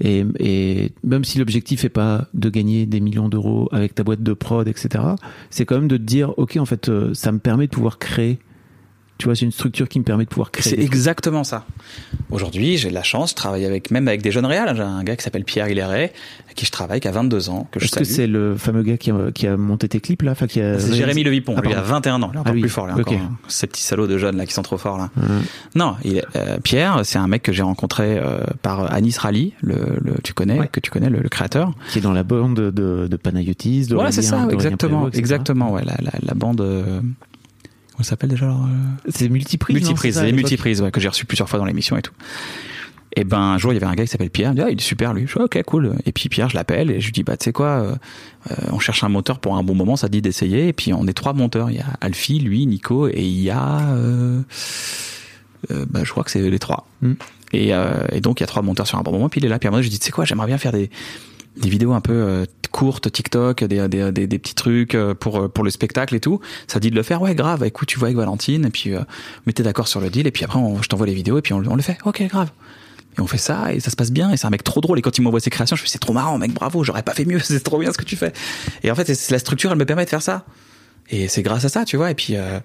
[0.00, 4.22] Et, et même si l'objectif est pas de gagner des millions d'euros avec ta boîte
[4.22, 5.04] de prod, etc.,
[5.50, 7.98] c'est quand même de te dire, ok, en fait, euh, ça me permet de pouvoir
[7.98, 8.38] créer.
[9.18, 10.76] Tu vois, c'est une structure qui me permet de pouvoir créer.
[10.76, 11.64] C'est exactement ça.
[12.30, 14.74] Aujourd'hui, j'ai de la chance de travailler avec, même avec des jeunes réals.
[14.76, 16.10] J'ai un gars qui s'appelle Pierre Hilaire, avec
[16.54, 18.98] qui je travaille, qui a 22 ans, que je Est-ce que c'est le fameux gars
[18.98, 20.32] qui a, qui a monté tes clips là?
[20.32, 21.88] Enfin, qui a C'est Jérémy Levipon, Ah, lui a pardon.
[21.94, 23.12] 21 ans, il est encore Ah oui, plus fort, encore, ok.
[23.12, 23.30] hein.
[23.48, 25.10] Ces petits salauds de jeunes là qui sont trop forts là.
[25.74, 29.54] Non, il est- euh, Pierre, c'est un mec que j'ai rencontré euh, par Anis Rally,
[29.62, 30.68] le, le- tu connais, Ouais.
[30.70, 31.72] que tu connais, le, le créateur.
[31.90, 32.70] qui est dans la bande de,
[33.10, 33.86] de Panayotis.
[33.92, 36.60] Voilà, c'est ça, exactement, exactement, ouais, la, la, la bande.
[36.60, 37.00] euh,
[37.96, 39.74] comment ça s'appelle déjà alors, euh, C'est multiprise.
[39.74, 42.12] Multiprise, c'est multiprises, ouais, que j'ai reçu plusieurs fois dans l'émission et tout.
[43.18, 44.70] Et ben un jour il y avait un gars qui s'appelle Pierre, il dit ah,
[44.70, 45.26] il est super lui.
[45.26, 45.96] Je dis ok cool.
[46.04, 47.94] Et puis Pierre je l'appelle et je lui dis bah tu sais quoi, euh,
[48.50, 50.68] euh, on cherche un moteur pour un bon moment, ça te dit d'essayer.
[50.68, 53.48] Et puis on est trois monteurs, il y a Alfie, lui, Nico et il y
[53.48, 54.42] a, euh,
[55.70, 56.86] euh, bah je crois que c'est les trois.
[57.00, 57.12] Mm.
[57.54, 59.30] Et, euh, et donc il y a trois monteurs sur un bon moment.
[59.30, 59.58] Puis il est là.
[59.58, 60.90] Puis à un moment je lui dis tu sais quoi, j'aimerais bien faire des
[61.56, 62.44] des vidéos un peu euh,
[62.76, 66.40] courtes TikTok, des, des, des, petits trucs euh, pour euh, pour le spectacle et tout.
[66.66, 67.64] Ça dit de le faire, ouais grave.
[67.64, 69.00] Écoute, tu vois avec Valentine et puis euh,
[69.46, 71.54] mettez d'accord sur le deal et puis après on, je t'envoie les vidéos et puis
[71.54, 71.96] on, on le fait.
[72.04, 72.50] Ok grave.
[73.16, 74.98] Et on fait ça et ça se passe bien et c'est un mec trop drôle
[74.98, 77.14] et quand il m'envoie ses créations, je fais c'est trop marrant mec, bravo, j'aurais pas
[77.14, 78.34] fait mieux, c'est trop bien ce que tu fais.
[78.82, 80.44] Et en fait la structure, elle me permet de faire ça.
[81.08, 82.10] Et c'est grâce à ça, tu vois.
[82.10, 82.58] Et puis euh,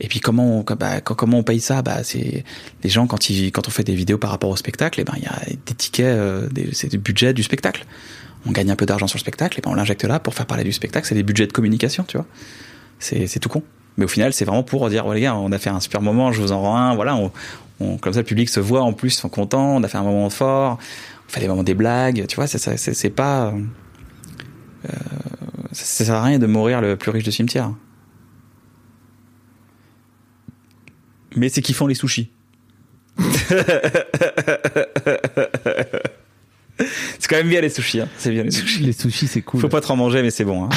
[0.00, 1.82] et puis comment on, bah, comment on paye ça?
[1.82, 2.44] Bah c'est
[2.82, 5.14] les gens quand ils quand on fait des vidéos par rapport au spectacle, et ben
[5.16, 7.84] il y a des tickets, euh, c'est du budget du spectacle.
[8.46, 10.46] On gagne un peu d'argent sur le spectacle et ben on l'injecte là pour faire
[10.46, 11.06] parler du spectacle.
[11.08, 12.26] C'est des budgets de communication, tu vois.
[12.98, 13.62] C'est tout con.
[13.96, 16.02] Mais au final, c'est vraiment pour dire, ouais, les gars, on a fait un super
[16.02, 16.94] moment, je vous en rends un.
[16.94, 17.32] Voilà, on,
[17.80, 19.76] on- comme ça, le public se voit en plus, sont contents.
[19.76, 20.78] On a fait un moment fort.
[21.28, 22.46] On fait des moments des blagues, tu vois.
[22.46, 23.52] C'est pas.
[24.84, 24.90] Euh,
[25.72, 27.72] ça, sert à rien de mourir le plus riche du cimetière.
[31.36, 32.30] Mais c'est qu'ils font les sushis.
[37.18, 38.00] c'est quand même bien les sushis.
[38.00, 38.08] Hein.
[38.18, 38.82] C'est bien les sushis.
[38.82, 39.60] Les sushis, c'est cool.
[39.60, 40.64] Faut pas trop en manger, mais c'est bon.
[40.64, 40.68] Hein.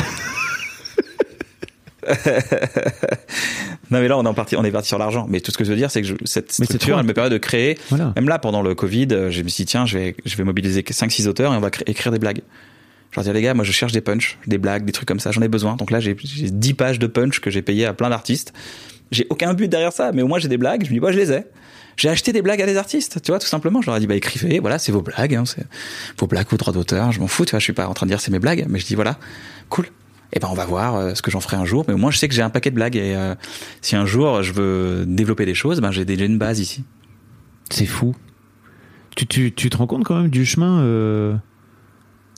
[3.92, 5.28] non mais là on est parti, on est parti sur l'argent.
[5.30, 7.06] Mais tout ce que je veux dire, c'est que je- cette Mais c'est structure, elle
[7.06, 7.78] me permet de créer.
[7.90, 8.14] Voilà.
[8.16, 10.44] Même là, pendant le Covid, euh, je me suis dit tiens, je vais, je vais
[10.44, 12.42] mobiliser 5-6 auteurs et on va écrire des blagues.
[13.12, 15.20] Je leur dis les gars, moi je cherche des punchs, des blagues, des trucs comme
[15.20, 15.32] ça.
[15.32, 15.76] J'en ai besoin.
[15.76, 18.54] Donc là, j'ai j'ai 10 pages de punch que j'ai payé à plein d'artistes.
[19.12, 20.84] J'ai aucun but derrière ça, mais au moins j'ai des blagues.
[20.84, 21.44] Je me dis bah je les ai.
[21.98, 23.82] J'ai acheté des blagues à des artistes, tu vois, tout simplement.
[23.82, 25.66] Je leur ai dit, bah, écrivez, voilà, c'est vos blagues, hein, c'est
[26.18, 28.06] vos blagues, vos droits d'auteur, je m'en fous, tu vois, je suis pas en train
[28.06, 29.20] de dire c'est mes blagues, mais je dis, voilà,
[29.68, 29.88] cool.
[30.32, 32.12] Et ben, on va voir euh, ce que j'en ferai un jour, mais au moins,
[32.12, 33.36] je sais que j'ai un paquet de blagues et euh,
[33.82, 36.84] si un jour je veux développer des choses, ben, j'ai déjà une base ici.
[37.70, 38.16] C'est fou.
[39.16, 41.36] Tu, tu, tu te rends compte quand même du chemin euh,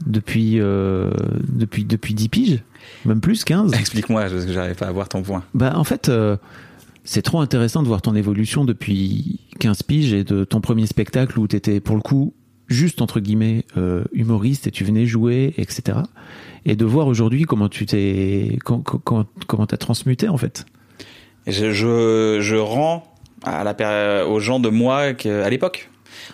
[0.06, 1.12] depuis, euh,
[1.48, 2.60] depuis, depuis 10 piges
[3.06, 5.44] Même plus, 15 Explique-moi, parce que j'arrive pas à voir ton point.
[5.54, 6.38] Bah, en fait, euh,
[7.04, 11.40] c'est trop intéressant de voir ton évolution depuis 15 piges et de ton premier spectacle
[11.40, 12.34] où tu étais, pour le coup,
[12.68, 16.00] juste entre guillemets euh, humoriste et tu venais jouer, etc.
[16.66, 20.66] Et de voir aujourd'hui comment tu t'es, comment, comment, t'as transmuté en fait.
[21.48, 23.04] Je, je, je rends
[23.44, 25.90] à la, aux gens de moi à l'époque.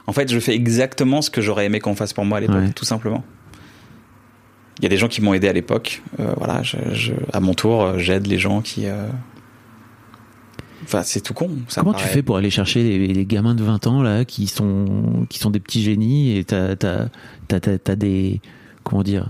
[0.05, 2.57] En fait, je fais exactement ce que j'aurais aimé qu'on fasse pour moi à l'époque,
[2.57, 2.71] Ouais.
[2.75, 3.23] tout simplement.
[4.79, 6.01] Il y a des gens qui m'ont aidé à l'époque.
[6.19, 8.85] Euh, voilà, je, je- à mon tour, euh, j'aide les gens qui.
[8.85, 9.07] euh,
[10.83, 11.49] Enfin, c'est tout con.
[11.67, 14.23] Ça Comment paraît- tu fais pour aller chercher les, les gamins de 20 ans là
[14.25, 17.07] qui sont qui sont des petits génies et t'as t'as
[17.47, 18.39] t'as t'as- t'as des
[18.83, 19.27] comment dire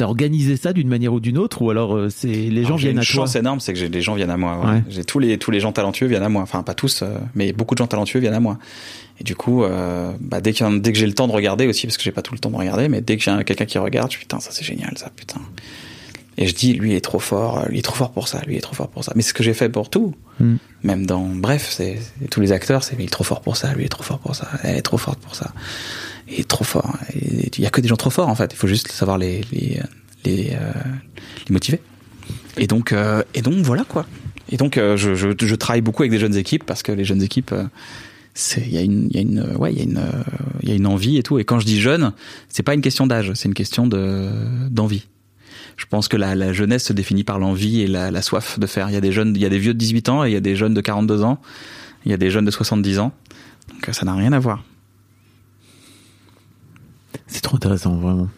[0.00, 2.78] t'as organisé ça d'une manière ou d'une autre ou alors euh, c'est les gens Alors,
[2.78, 4.58] viennent une à toi chance énorme, c'est que les gens viennent à moi.
[4.64, 4.70] ouais.
[4.72, 4.82] Ouais.
[4.88, 6.42] J'ai tous les tous les gens talentueux viennent à moi.
[6.42, 8.58] Enfin, pas tous, euh, mais beaucoup de gens talentueux viennent à moi.
[9.20, 11.86] Et du coup, euh, bah, dès, en- dès que j'ai le temps de regarder aussi,
[11.86, 13.66] parce que j'ai pas tout le temps de regarder, mais dès que j'ai un- quelqu'un
[13.66, 15.40] qui regarde, je putain, ça c'est génial, ça, putain.
[16.38, 18.40] Et je dis, lui il est trop fort, lui il est trop fort pour ça,
[18.46, 19.12] lui il est trop fort pour ça.
[19.14, 20.14] Mais c'est ce que j'ai fait pour tout.
[20.38, 20.54] Mm.
[20.84, 21.98] Même dans, bref, c'est
[22.30, 24.18] tous les acteurs, c'est il est trop fort pour ça, lui il est trop fort
[24.20, 25.52] pour ça, elle est trop forte pour ça.
[26.30, 26.96] Est trop fort.
[27.14, 28.52] Il y a que des gens trop forts en fait.
[28.52, 29.80] Il faut juste savoir les, les,
[30.24, 30.72] les, euh,
[31.50, 31.80] motiver.
[32.56, 34.06] Et donc, euh, et donc voilà quoi.
[34.48, 37.22] Et donc, euh, je, je, travaille beaucoup avec des jeunes équipes parce que les jeunes
[37.22, 37.54] équipes,
[38.56, 41.38] il y a une, y a y a une, envie et tout.
[41.38, 42.12] Et quand je dis jeune,
[42.48, 44.28] c'est pas une question d'âge, c'est une question de
[44.70, 45.06] d'envie.
[45.76, 48.66] Je pense que la, la jeunesse se définit par l'envie et la, la soif de
[48.66, 48.90] faire.
[48.90, 50.32] Il y a des jeunes, il y a des vieux de 18 ans et il
[50.32, 51.40] y a des jeunes de 42 ans.
[52.04, 53.12] Il y a des jeunes de 70 ans.
[53.70, 54.62] Donc ça n'a rien à voir.
[57.30, 58.28] C'est trop intéressant, vraiment.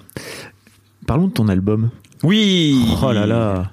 [1.06, 1.90] Parlons de ton album.
[2.22, 2.84] Oui.
[3.02, 3.72] Oh là là.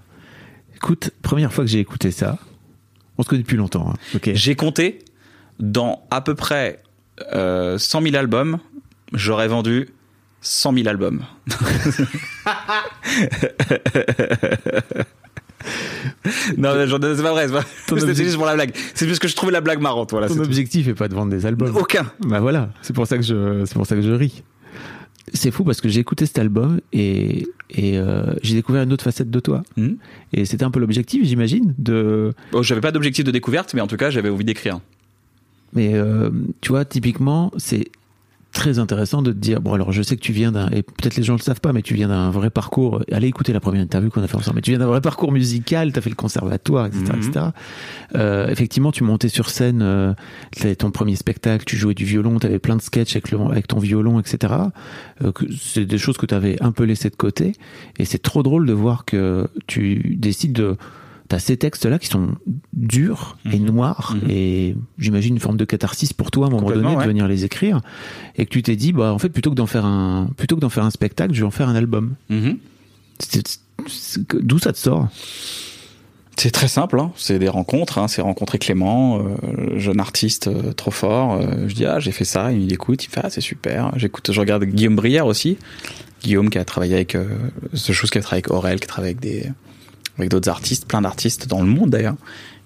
[0.75, 2.39] Écoute, première fois que j'ai écouté ça.
[3.17, 3.93] On se connaît depuis longtemps.
[3.93, 4.19] hein.
[4.33, 4.99] J'ai compté
[5.59, 6.81] dans à peu près
[7.33, 8.59] euh, 100 000 albums,
[9.13, 9.89] j'aurais vendu
[10.41, 11.25] 100 000 albums.
[16.57, 17.47] non, mais c'est pas vrai.
[17.87, 18.71] c'est juste pour la blague.
[18.93, 20.11] C'est juste que je trouvais la blague marrante.
[20.11, 20.27] Voilà.
[20.27, 21.75] Ton objectif est pas de vendre des albums.
[21.75, 22.09] Aucun.
[22.21, 24.43] Bah voilà, c'est pour ça que je, c'est pour ça que je ris.
[25.33, 29.03] C'est fou parce que j'ai écouté cet album et, et euh, j'ai découvert une autre
[29.03, 29.63] facette de toi.
[29.77, 29.97] Mhm.
[30.33, 32.33] Et c'était un peu l'objectif, j'imagine, de.
[32.51, 34.79] Bon, j'avais pas d'objectif de découverte, mais en tout cas, j'avais envie d'écrire.
[35.73, 36.29] Mais euh,
[36.61, 37.89] tu vois, typiquement, c'est
[38.59, 41.15] très intéressant de te dire bon alors je sais que tu viens d'un et peut-être
[41.15, 43.01] les gens le savent pas mais tu viens d'un vrai parcours.
[43.11, 44.55] Allez écouter la première interview qu'on a fait ensemble.
[44.57, 47.19] Mais tu viens d'un vrai parcours musical t'as fait le conservatoire etc Mhm.
[47.19, 47.45] etc
[48.15, 50.13] euh, effectivement tu montais sur scène euh,
[50.51, 53.67] c'était ton premier spectacle tu jouais du violon t'avais plein de sketchs avec, le- avec
[53.67, 54.53] ton violon etc
[55.23, 57.53] euh, c'est des choses que tu avais un peu laissées de côté.
[57.97, 60.75] Et c'est trop drôle de voir que tu décides de
[61.29, 62.29] T'as ces textes-là qui sont
[62.73, 63.65] durs et Mhm.
[63.67, 64.29] noirs Mhm.
[64.31, 67.45] et j'imagine une forme de catharsis pour toi à un moment donné de venir les
[67.45, 67.81] écrire
[68.35, 70.61] et que tu t'es dit bah en fait plutôt que d'en faire un plutôt que
[70.61, 72.15] d'en faire un spectacle je vais en faire un album.
[72.29, 72.57] Mhm.
[74.41, 75.07] D'où ça te sort?
[76.37, 77.11] C'est très simple, hein.
[77.17, 78.07] c'est des rencontres, hein.
[78.07, 81.33] c'est rencontrer Clément, euh, jeune artiste euh, trop fort.
[81.33, 83.91] euh, je dis ah j'ai fait ça, il écoute, il fait ah c'est super.
[83.97, 85.57] J'écoute, je regarde Guillaume Brière aussi,
[86.23, 87.17] Guillaume qui a travaillé avec
[87.73, 89.51] ce chose qui a travaillé avec Aurel, qui a travaillé avec des
[90.19, 92.15] avec d'autres artistes, plein d'artistes dans le monde d'ailleurs.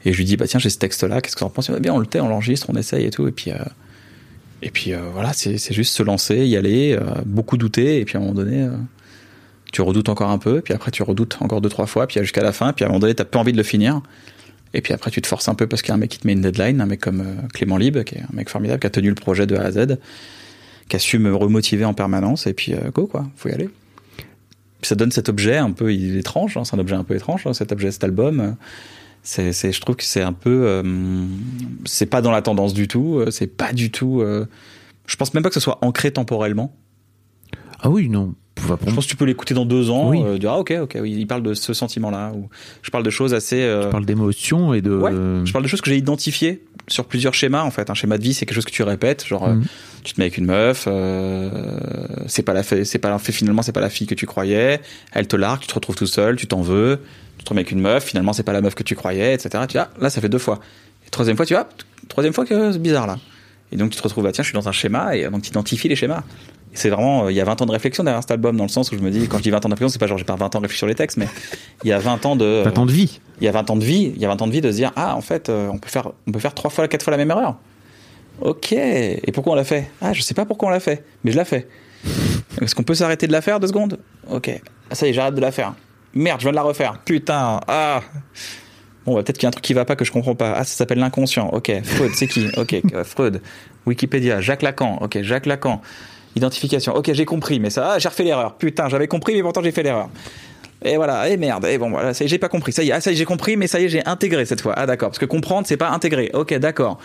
[0.06, 1.70] Et je lui dis bah tiens j'ai ce texte là, qu'est-ce que t'en penses?
[1.70, 3.28] Il Bien on le tait, on l'enregistre, on essaye et tout.
[3.28, 3.58] Et puis euh,
[4.62, 8.18] et puis euh, voilà c'est juste se lancer, y aller, euh, beaucoup douter et puis
[8.18, 8.68] à un moment donné.
[9.72, 12.44] tu redoutes encore un peu, puis après tu redoutes encore deux trois fois, puis jusqu'à
[12.44, 14.02] la fin, puis à un moment donné t'as pas envie de le finir,
[14.74, 16.20] et puis après tu te forces un peu parce qu'il y a un mec qui
[16.20, 17.24] te met une deadline, un mec comme
[17.54, 19.72] Clément Lib, qui est un mec formidable, qui a tenu le projet de A à
[19.72, 19.98] Z,
[20.90, 23.70] qui a su me remotiver en permanence, et puis go quoi, faut y aller.
[24.84, 27.48] Puis ça donne cet objet un peu étrange, hein, c'est un objet un peu étrange,
[27.48, 28.58] hein, cet objet, cet album.
[29.22, 30.84] C'est, c'est, je trouve que c'est un peu, euh,
[31.86, 34.20] c'est pas dans la tendance du tout, euh, c'est pas du tout.
[34.20, 34.46] euh,
[35.06, 36.76] je pense même pas que ce soit ancré temporellement.
[37.80, 38.36] Ah oui non.
[38.60, 40.22] Je pense que tu peux l'écouter dans deux ans, Oui.
[40.24, 42.50] euh, dire ah ok ok oui il parle de ce sentiment là ou
[42.82, 44.96] je parle de choses assez euh, je parle d'émotion et de.
[44.96, 45.12] ouais,
[45.46, 48.24] je parle de choses que j'ai identifiées sur plusieurs schémas en fait un schéma de
[48.24, 49.64] vie c'est quelque chose que tu répètes genre euh, Mhm.
[50.04, 50.88] tu te mets avec une meuf
[52.28, 54.80] c'est pas la c'est pas la finalement c'est pas la fille que tu croyais
[55.12, 57.00] elle te largue tu te retrouves tout seul tu t'en veux
[57.38, 59.50] tu te remets avec une meuf finalement c'est pas la meuf que tu croyais etc
[59.68, 60.60] tu dis, ah, là ça fait deux fois
[61.06, 61.68] et troisième fois tu vois
[62.08, 63.18] troisième fois que c'est bizarre là
[63.72, 65.50] et donc tu te retrouves, bah, tiens, je suis dans un schéma, et donc tu
[65.50, 66.22] identifies les schémas.
[66.74, 68.70] C'est vraiment, euh, il y a 20 ans de réflexion derrière cet album, dans le
[68.70, 70.18] sens où je me dis, quand je dis 20 ans de réflexion, c'est pas genre
[70.18, 71.28] j'ai pas 20 ans de réfléchir sur les textes, mais
[71.84, 73.20] il y a 20 ans de, Pas tant de vie.
[73.40, 74.72] il y a 20 ans de vie, il y a 20 ans de vie de
[74.72, 77.04] se dire, ah, en fait, euh, on peut faire, on peut faire trois fois, quatre
[77.04, 77.56] fois la même erreur.
[78.42, 78.72] Ok.
[78.74, 79.92] Et pourquoi on l'a fait?
[80.02, 81.68] Ah, je sais pas pourquoi on l'a fait, mais je l'ai fait.
[82.62, 84.00] Est-ce qu'on peut s'arrêter de la faire deux secondes?
[84.30, 84.50] Ok.
[84.90, 85.74] Ah, ça y est, j'arrête de la faire.
[86.14, 87.00] Merde, je viens de la refaire.
[87.06, 87.60] Putain.
[87.68, 88.02] Ah.
[89.06, 90.54] Bon, bah, peut-être qu'il y a un truc qui va pas que je comprends pas.
[90.54, 91.50] Ah, ça s'appelle l'inconscient.
[91.50, 91.72] Ok.
[91.84, 92.48] Freud, c'est qui?
[92.58, 92.82] Ok.
[93.04, 93.42] Freud.
[93.86, 94.42] Wikipédia.
[94.42, 94.98] Jacques Lacan.
[95.02, 95.22] Ok.
[95.22, 95.82] Jacques Lacan.
[96.36, 96.96] Identification.
[96.96, 98.56] Ok, j'ai compris, mais ça, ah, j'ai refait l'erreur.
[98.56, 100.10] Putain, j'avais compris, mais pourtant j'ai fait l'erreur.
[100.86, 102.74] Et voilà, et merde, et bon, voilà, ça j'ai pas compris.
[102.74, 104.74] Ça y est, ah, ça j'ai compris, mais ça y est, j'ai intégré cette fois.
[104.76, 105.10] Ah, d'accord.
[105.10, 106.30] Parce que comprendre, c'est pas intégrer.
[106.34, 107.00] Ok, d'accord.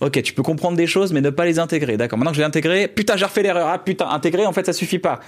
[0.00, 1.96] Ok, tu peux comprendre des choses, mais ne pas les intégrer.
[1.96, 2.18] D'accord.
[2.18, 3.68] Maintenant que j'ai intégré, putain, j'ai refait l'erreur.
[3.68, 5.20] Ah, putain, intégrer, en fait, ça suffit pas.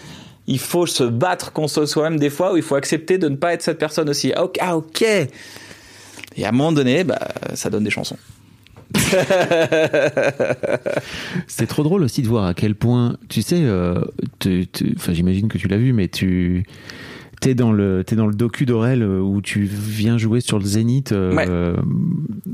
[0.46, 3.52] Il faut se battre contre soi-même des fois, où il faut accepter de ne pas
[3.52, 4.32] être cette personne aussi.
[4.34, 4.56] Ah, ok.
[4.60, 5.02] Ah, ok.
[5.02, 7.18] Et à un moment donné, bah,
[7.54, 8.16] ça donne des chansons.
[11.46, 14.00] C'est trop drôle aussi de voir à quel point, tu sais, euh,
[14.96, 16.64] enfin j'imagine que tu l'as vu, mais tu
[17.40, 20.64] t'es dans le t'es dans le docu d'Aurel euh, où tu viens jouer sur le
[20.64, 21.46] Zénith, euh, Ouais.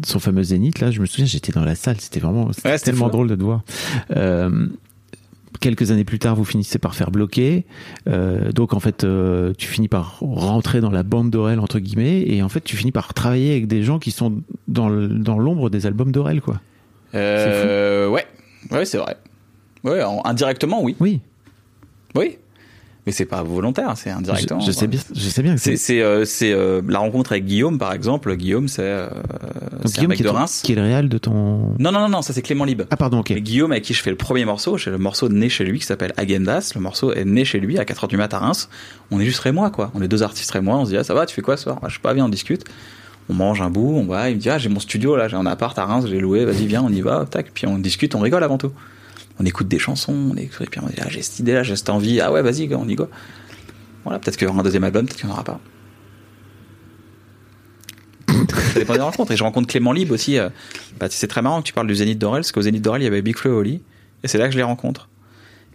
[0.04, 0.80] son fameux Zénith.
[0.80, 3.10] Là, je me souviens, j'étais dans la salle, c'était vraiment Ouais, tellement fou.
[3.12, 3.62] drôle de te voir.
[4.16, 4.66] Euh,
[5.60, 7.64] Quelques années plus tard, vous finissez par faire bloquer.
[8.08, 12.22] Euh, donc en fait, euh, tu finis par rentrer dans la bande d'Aurel entre guillemets,
[12.26, 15.86] et en fait, tu finis par travailler avec des gens qui sont dans l'ombre des
[15.86, 16.60] albums d'Aurel, quoi.
[17.14, 18.26] Euh, ouais.
[18.70, 19.16] Ouais, c'est vrai.
[19.84, 20.96] Ouais, en- indirectement, oui.
[21.00, 21.20] Oui.
[22.14, 22.38] Oui.
[23.06, 24.58] Mais c'est pas volontaire, c'est indirectement.
[24.58, 27.44] Je, je sais bien, je sais bien que C'est c'est euh, euh, la rencontre avec
[27.44, 28.34] Guillaume par exemple.
[28.34, 29.08] Guillaume c'est euh,
[29.84, 30.60] c'est un Guillaume mec qui de ton- Reims.
[30.64, 31.74] qui est le réal de ton.
[31.78, 32.82] Non non non non, ça c'est Clément Lib.
[32.90, 33.30] Ah pardon, ok.
[33.30, 35.78] Et Guillaume avec qui je fais le premier morceau, j'ai le morceau né chez lui
[35.78, 36.72] qui s'appelle Agendas.
[36.74, 38.68] Le morceau est né chez lui à 4h du mat à Reims.
[39.12, 39.92] On est juste moi quoi.
[39.94, 40.76] On est deux artistes moi.
[40.76, 41.78] On se dit ah ça va, tu fais quoi ce soir?
[41.82, 42.64] Ah, Je sais pas, viens on discute.
[43.28, 44.30] On mange un bout, on va.
[44.30, 46.44] Il me dit ah j'ai mon studio là, j'ai un appart à Reims, j'ai loué.
[46.44, 47.24] Vas-y viens, on y va.
[47.30, 47.52] Tac.
[47.54, 48.72] Puis on discute, on rigole avant tout.
[49.38, 51.62] On écoute des chansons, on écoute, et puis on dit ah j'ai cette idée là,
[51.62, 52.20] j'ai cette envie.
[52.20, 53.08] Ah ouais vas-y on y go.
[54.04, 55.60] Voilà, peut-être qu'il y aura un deuxième album, peut-être qu'il n'y en aura pas.
[58.72, 59.32] Ça dépend des rencontres.
[59.32, 60.38] Et je rencontre Clément Lib aussi.
[60.38, 60.48] euh,
[60.98, 63.04] bah, c'est très marrant que tu parles du Zénith d'Orel, parce qu'au Zénith d'Orel, il
[63.04, 63.82] y avait Big Flo et Oli.
[64.22, 65.08] Et c'est là que je les rencontre.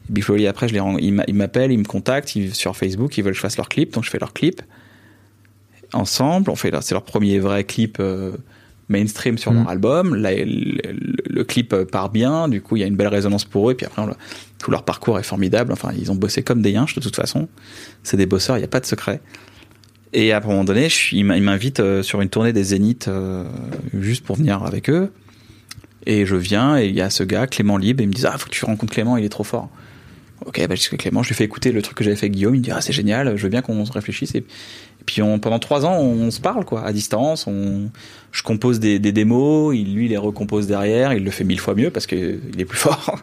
[0.10, 2.36] Et Big Flo et Oli, après, je les ils m'a- ils m'appellent, ils me contactent
[2.36, 4.62] ils- sur Facebook, ils veulent que je fasse leur clip, donc je fais leur clip.
[5.94, 8.32] Ensemble, on fait c'est leur premier vrai clip euh,
[8.92, 9.68] mainstream sur leur Mhm.
[9.68, 10.16] album.
[10.16, 13.74] Le, clip euh, part bien, du coup, il y a une belle résonance pour eux,
[13.74, 14.10] et puis après, on
[14.60, 15.74] tout leur parcours est formidable.
[15.74, 17.48] Enfin, ils ont bossé comme des yinches, de toute façon.
[18.04, 19.20] C'est des bosseurs, il n'y a pas de secret.
[20.14, 23.46] Et à un moment donné, je ils m'invitent euh, sur une tournée des Zéniths euh,
[24.00, 25.12] juste pour venir avec eux.
[26.06, 28.28] Et je viens et il y a ce gars, Clément Libre, et ils me disent
[28.32, 29.70] Ah, faut que tu rencontres Clément, il est trop fort.
[30.46, 32.56] Ok, bah, dis Clément, je lui fais écouter le truc que j'avais fait avec Guillaume.
[32.56, 34.34] Il me dit Ah, c'est génial, je veux bien qu'on se réfléchisse.
[34.34, 34.44] Et,
[35.06, 37.48] puis pendant trois ans, on, se parle, quoi, à distance.
[38.32, 41.14] Je compose des, démos, lui, il les recompose derrière.
[41.14, 43.20] Il le fait mille fois mieux parce qu'il est plus fort.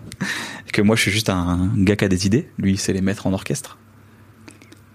[0.66, 2.48] et que moi, je suis juste un gars qui a des idées.
[2.58, 3.78] Lui, c'est les mettre en orchestre.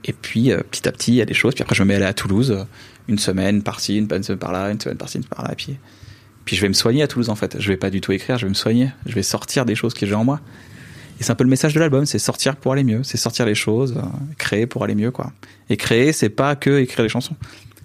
[0.05, 1.53] Et puis, euh, petit à petit, il y a des choses.
[1.55, 2.63] Puis après, je me mets à aller à Toulouse, euh,
[3.07, 5.53] une semaine par-ci, une semaine par-là, une semaine par-ci, une par-là.
[5.53, 5.78] Et puis,
[6.45, 7.55] puis je vais me soigner à Toulouse, en fait.
[7.59, 8.89] Je vais pas du tout écrire, je vais me soigner.
[9.05, 10.41] Je vais sortir des choses que j'ai en moi.
[11.20, 13.03] Et c'est un peu le message de l'album, c'est sortir pour aller mieux.
[13.03, 14.01] C'est sortir les choses, euh,
[14.38, 15.32] créer pour aller mieux, quoi.
[15.70, 17.36] Et créer, c'est pas que écrire des chansons.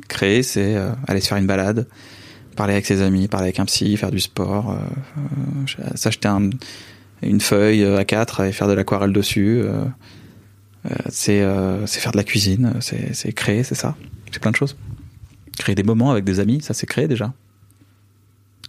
[0.09, 1.87] Créer, c'est euh, aller se faire une balade,
[2.57, 6.51] parler avec ses amis, parler avec un psy, faire du sport, euh, s'acheter un-
[7.22, 9.62] une feuille euh, A4 et faire de l'aquarelle dessus.
[11.11, 11.41] c'est
[11.87, 13.97] faire de la cuisine, c'est créer, c'est ça.
[14.33, 14.76] C'est plein de choses.
[15.59, 17.33] Créer des moments avec des amis, ça c'est créer déjà.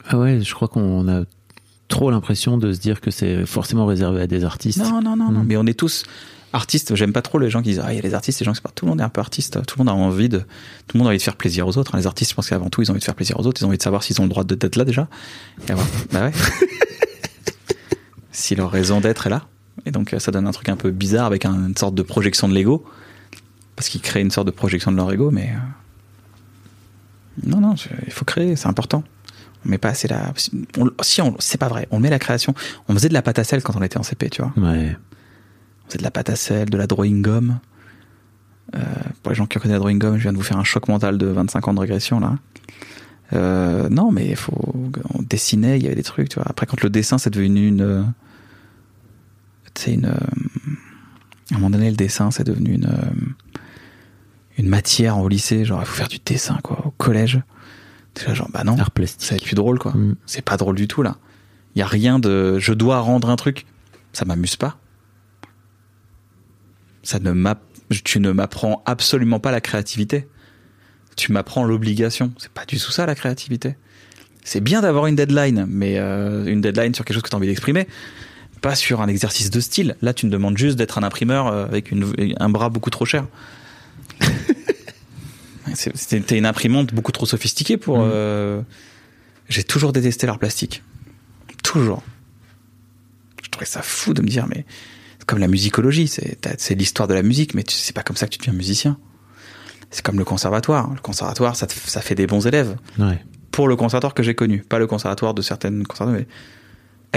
[0.07, 1.24] Ah ouais, je crois qu'on a
[1.90, 4.78] trop l'impression de se dire que c'est forcément réservé à des artistes.
[4.80, 5.42] Non, non, non, non.
[5.42, 5.46] Mm.
[5.48, 6.04] Mais on est tous
[6.54, 6.96] artistes.
[6.96, 8.54] J'aime pas trop les gens qui disent Ah, il y a les artistes, les gens
[8.54, 8.72] qui pas.
[8.74, 9.64] Tout le monde est un peu artiste.
[9.66, 10.40] Tout le monde a envie de.
[10.40, 11.98] Tout le monde a envie de faire plaisir aux autres.
[11.98, 13.62] Les artistes, je pense qu'avant tout, ils ont envie de faire plaisir aux autres.
[13.62, 15.08] Ils ont envie de savoir s'ils ont le droit de- d'être là déjà.
[15.68, 16.32] Et avoir- bah ouais.
[18.32, 19.46] si leur raison d'être est là.
[19.86, 22.02] Et donc, euh, ça donne un truc un peu bizarre avec un- une sorte de
[22.04, 22.86] projection de l'ego.
[23.76, 25.52] Parce qu'ils créent une sorte de projection de leur ego, mais.
[25.54, 27.76] euh, Non, non,
[28.06, 29.04] il faut créer, c'est important.
[29.66, 30.34] On met pas assez la.
[30.78, 31.36] on- si, on...
[31.39, 31.88] c'est pas vrai.
[31.91, 32.53] On met la création.
[32.88, 34.53] On faisait de la pâte à sel quand on était en CP, tu vois.
[34.57, 34.95] Ouais.
[35.89, 37.60] C'est de la pâte à sel, de la drawing gum.
[38.76, 38.80] Euh,
[39.24, 40.88] pour les gens qui connaissent la drawing gum, je viens de vous faire un choc
[40.88, 42.36] mental de 25 ans de régression là.
[43.34, 44.74] Euh, non, mais il faut.
[45.14, 46.47] On dessinait, il y avait des trucs, tu vois.
[46.49, 48.05] Après, quand le dessin c'est devenu une.
[49.76, 50.05] Tu sais, une.
[50.05, 50.14] euh,
[51.51, 52.89] À un moment donné, le dessin c'est devenu une.
[54.57, 57.39] Une matière au lycée, genre il faut faire du dessin quoi, au collège.
[58.20, 59.93] C'est là, genre, bah non, ça va être plus drôle quoi.
[59.93, 60.15] Mm.
[60.26, 61.15] C'est pas drôle du tout là.
[61.76, 62.59] Il y a rien de.
[62.59, 63.65] Je dois rendre un truc.
[64.11, 64.78] Ça m'amuse pas.
[67.03, 67.55] Ça ne m'a.
[68.03, 70.28] Tu ne m'apprends absolument pas la créativité.
[71.15, 72.34] Tu m'apprends l'obligation.
[72.38, 73.78] C'est pas du tout ça la créativité.
[74.43, 77.38] C'est bien d'avoir une deadline, mais euh, une deadline sur quelque chose que tu as
[77.38, 77.88] envie d'exprimer,
[78.61, 79.95] pas sur un exercice de style.
[80.01, 83.05] Là, tu me demandes juste d'être un imprimeur euh, avec une, un bras beaucoup trop
[83.05, 83.26] cher.
[85.76, 87.99] T'es une imprimante beaucoup trop sophistiquée pour.
[87.99, 88.09] Mhm.
[88.11, 88.61] euh,
[89.49, 90.84] J'ai toujours détesté l'art plastique.
[91.63, 92.03] Toujours.
[93.43, 94.65] Je trouvais ça fou de me dire, mais
[95.17, 98.32] c'est comme la musicologie, c'est l'histoire de la musique, mais c'est pas comme ça que
[98.32, 98.97] tu deviens musicien.
[99.91, 100.91] C'est comme le conservatoire.
[100.93, 102.78] Le conservatoire, ça, te- ça fait des bons élèves.
[102.99, 103.20] Ouais.
[103.51, 106.28] Pour le conservatoire que j'ai connu, pas le conservatoire de certaines conservatoires, mais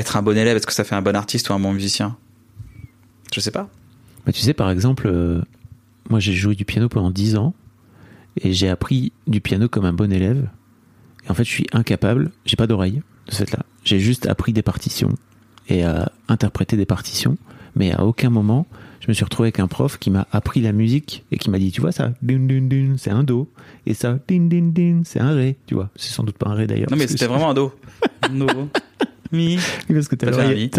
[0.01, 2.17] être un bon élève, est-ce que ça fait un bon artiste ou un bon musicien?
[3.35, 3.69] Je sais pas.
[4.25, 5.43] Bah, tu sais, par exemple, euh,
[6.09, 7.55] moi j'ai joué du piano pendant 10 ans
[8.41, 10.49] et j'ai appris du piano comme un bon élève.
[11.27, 13.61] Et en fait, je suis incapable, j'ai pas d'oreille de ce fait-là.
[13.85, 15.11] J'ai juste appris des partitions
[15.69, 17.37] et à interpréter des partitions,
[17.77, 18.67] mais à aucun moment
[19.01, 21.59] je me suis retrouvé avec un prof qui m'a appris la musique et qui m'a
[21.59, 23.49] dit, tu vois ça, dun, dun, dun, c'est un do,
[23.85, 25.91] et ça, din, din, din, c'est un ré, tu vois.
[25.97, 26.87] C'est sans doute pas un ré d'ailleurs.
[26.89, 27.73] Non, mais c'était vraiment un do.
[28.33, 28.47] Do.
[29.33, 29.59] Mi.
[29.93, 30.31] Parce que t'as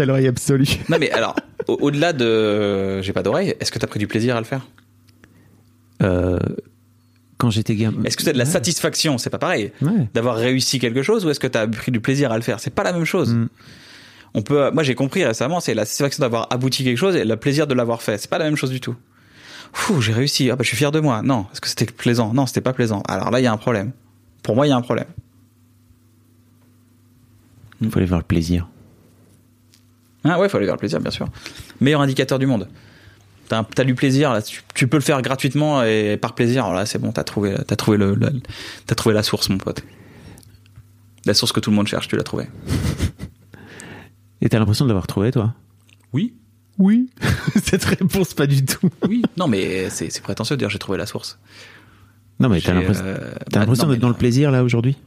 [0.06, 0.64] l'oreille absolue.
[0.88, 1.36] Non, mais alors,
[1.68, 4.66] au- au-delà de j'ai pas d'oreille, est-ce que t'as pris du plaisir à le faire?
[6.02, 6.38] Euh,
[7.38, 8.02] quand j'étais gamin.
[8.04, 8.50] Est-ce que t'as de la Ouais.
[8.50, 9.18] satisfaction?
[9.18, 9.72] C'est pas pareil.
[9.82, 10.08] Ouais.
[10.14, 12.60] D'avoir réussi quelque chose ou est-ce que t'as pris du plaisir à le faire?
[12.60, 13.34] C'est pas la même chose.
[13.34, 13.48] Mm.
[14.34, 17.36] On peut, moi j'ai compris récemment, c'est la satisfaction d'avoir abouti quelque chose et le
[17.36, 18.18] plaisir de l'avoir fait.
[18.18, 18.96] C'est pas la même chose du tout.
[19.72, 20.50] Fou, j'ai réussi.
[20.50, 21.22] Ah bah je suis fier de moi.
[21.22, 22.32] Non, est-ce que c'était plaisant?
[22.34, 23.02] Non, c'était pas plaisant.
[23.08, 23.92] Alors là, il y a un problème.
[24.42, 25.06] Pour moi, il y a un problème.
[27.80, 28.68] Il faut aller voir le plaisir.
[30.24, 31.26] Ah ouais, faut aller vers le plaisir, bien sûr.
[31.80, 32.68] Meilleur indicateur du monde.
[33.48, 34.40] T'as, un- t'as du plaisir, là.
[34.42, 36.64] Tu, tu peux le faire gratuitement et par plaisir.
[36.64, 38.32] Alors là, c'est bon, t'as trouvé, t'as trouvé le, le-
[38.86, 39.82] t'as trouvé la source, mon pote.
[41.26, 42.46] La source que tout le monde cherche, tu l'as trouvée.
[44.40, 45.54] Et t'as l'impression de l'avoir trouvé, toi?
[46.12, 46.34] Oui.
[46.78, 47.08] Oui.
[47.64, 48.90] Cette réponse, pas du tout.
[49.08, 49.22] Oui.
[49.36, 51.38] Non, mais c'est, c'est prétentieux de dire j'ai trouvé la source.
[52.40, 54.98] Non, mais t'as l'impression, euh, bah, l'impression non, d'être dans le plaisir, là, aujourd'hui?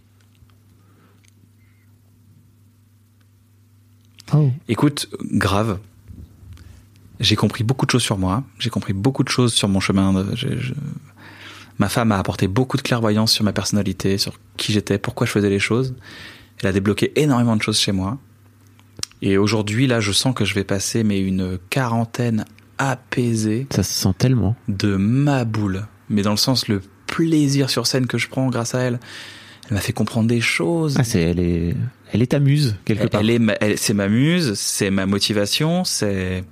[4.34, 4.50] Oh.
[4.68, 5.80] Écoute, grave.
[7.20, 8.44] J'ai compris beaucoup de choses sur moi.
[8.60, 10.14] J'ai compris beaucoup de choses sur mon chemin.
[10.14, 10.74] de- je- je-
[11.80, 15.32] Ma femme a apporté beaucoup de clairvoyance sur ma personnalité, sur qui j'étais, pourquoi je
[15.32, 15.94] faisais les choses.
[16.60, 18.18] Elle a débloqué énormément de choses chez moi.
[19.22, 22.46] Et aujourd'hui, là, je sens que je vais passer mais une quarantaine
[22.80, 24.56] apaisée Ça se sent tellement.
[24.68, 25.86] de ma boule.
[26.10, 29.00] Mais dans le sens le plaisir sur scène que je prends grâce à elle.
[29.70, 30.96] Elle m'a fait comprendre des choses.
[30.98, 31.76] Ah, c'est, elle est,
[32.14, 33.20] elle est ta muse, quelque part.
[33.22, 36.44] elle est, c'est ma muse, c'est ma motivation, c'est,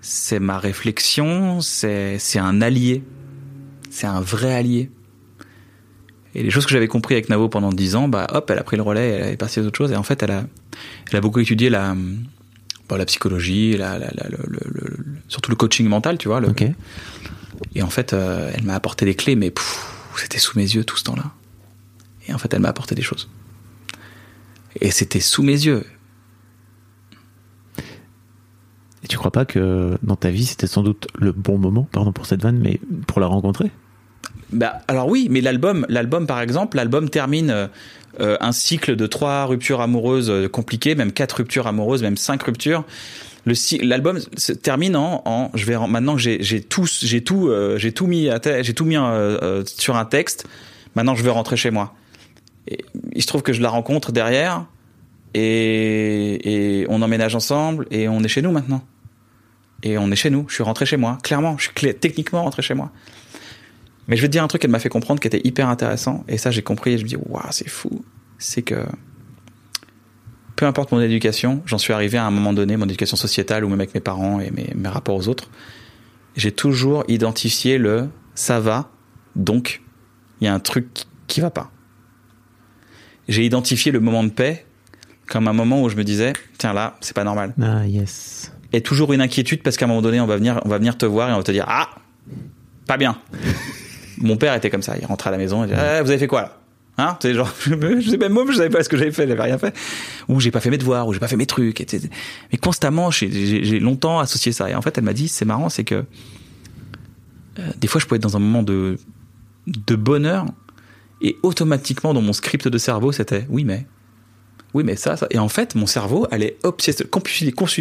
[0.00, 3.02] c'est ma réflexion, c'est, un allié,
[3.90, 4.90] c'est un vrai allié.
[6.34, 8.62] Et les choses que j'avais compris avec Navo pendant dix ans, bah hop, elle a
[8.62, 9.92] pris le relais, elle est partie aux autres choses.
[9.92, 10.44] Et en fait, elle a,
[11.10, 11.96] elle a beaucoup étudié la,
[12.88, 14.38] bah, la psychologie, la, la- la- le,
[15.28, 16.40] surtout le coaching mental, tu vois.
[16.40, 16.48] Le.
[17.74, 19.52] Et en fait, euh, elle m'a apporté des clés, mais
[20.16, 21.32] c'était sous mes yeux tout ce temps-là.
[22.28, 23.28] Et en fait, elle m'a apporté des choses.
[24.80, 25.84] Et c'était sous mes yeux.
[29.06, 32.10] Et tu crois pas que dans ta vie, c'était sans doute le bon moment, pardon
[32.10, 33.70] pour cette vanne, mais pour la rencontrer?
[34.52, 37.68] Bah, alors oui, mais l'album, l'album par exemple, l'album termine
[38.18, 42.42] euh, un cycle de trois ruptures amoureuses euh, compliquées, même quatre ruptures amoureuses, même cinq
[42.42, 42.82] ruptures.
[43.80, 47.78] L'album se termine en, en je vais en- maintenant que j'ai tout j'ai tout euh,
[47.78, 48.28] j'ai tout mis
[48.62, 48.96] j'ai tout mis
[49.66, 50.48] sur un texte.
[50.96, 51.94] Maintenant, je veux rentrer chez moi.
[53.14, 54.66] Il se trouve que je la rencontre derrière
[55.34, 58.82] et, et on emménage ensemble et on est chez nous maintenant.
[59.86, 60.46] Et on est chez nous.
[60.48, 61.16] Je suis rentré chez moi.
[61.22, 62.90] Clairement, je suis techniquement rentré chez moi.
[64.08, 66.24] Mais je vais te dire un truc qu'elle m'a fait comprendre qui était hyper intéressant.
[66.26, 68.04] Et ça, j'ai compris et je me dis, waouh, c'est fou.
[68.38, 68.84] C'est que
[70.56, 73.68] peu importe mon éducation, j'en suis arrivé à un moment donné, mon éducation sociétale ou
[73.68, 75.50] même avec mes parents et mes, mes rapports aux autres,
[76.34, 78.90] j'ai toujours identifié le ça va,
[79.36, 79.82] donc
[80.40, 81.70] il y a un truc qui va pas.
[83.28, 84.66] J'ai identifié le moment de paix
[85.28, 87.54] comme un moment où je me disais, tiens là, c'est pas normal.
[87.60, 88.52] Ah, yes.
[88.72, 90.98] Et toujours une inquiétude parce qu'à un moment donné, on va venir, on va venir
[90.98, 91.88] te voir et on va te dire, ah,
[92.86, 93.18] pas bien.
[94.18, 94.96] Mon père était comme ça.
[95.00, 96.58] Il rentrait à la maison et disait, Eh, vous avez fait quoi là?
[96.98, 97.18] Hein?
[97.20, 99.58] C'est genre, je sais même moi, je savais pas ce que j'avais fait, j'avais rien
[99.58, 99.74] fait.
[100.28, 102.08] Ou j'ai pas fait mes devoirs, ou j'ai pas fait mes trucs, etc.
[102.50, 104.70] Mais constamment, j'ai longtemps associé ça.
[104.70, 106.04] Et en fait, elle m'a dit, c'est marrant, c'est que
[107.58, 108.96] euh, des fois, je pouvais être dans un moment de
[109.66, 110.46] de bonheur
[111.20, 113.86] et automatiquement dans mon script de cerveau, c'était, oui mais,
[114.76, 115.26] oui mais ça, ça.
[115.30, 116.56] Et en fait, mon cerveau allait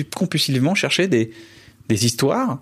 [0.09, 1.31] compulsivement chercher des
[1.87, 2.59] des histoires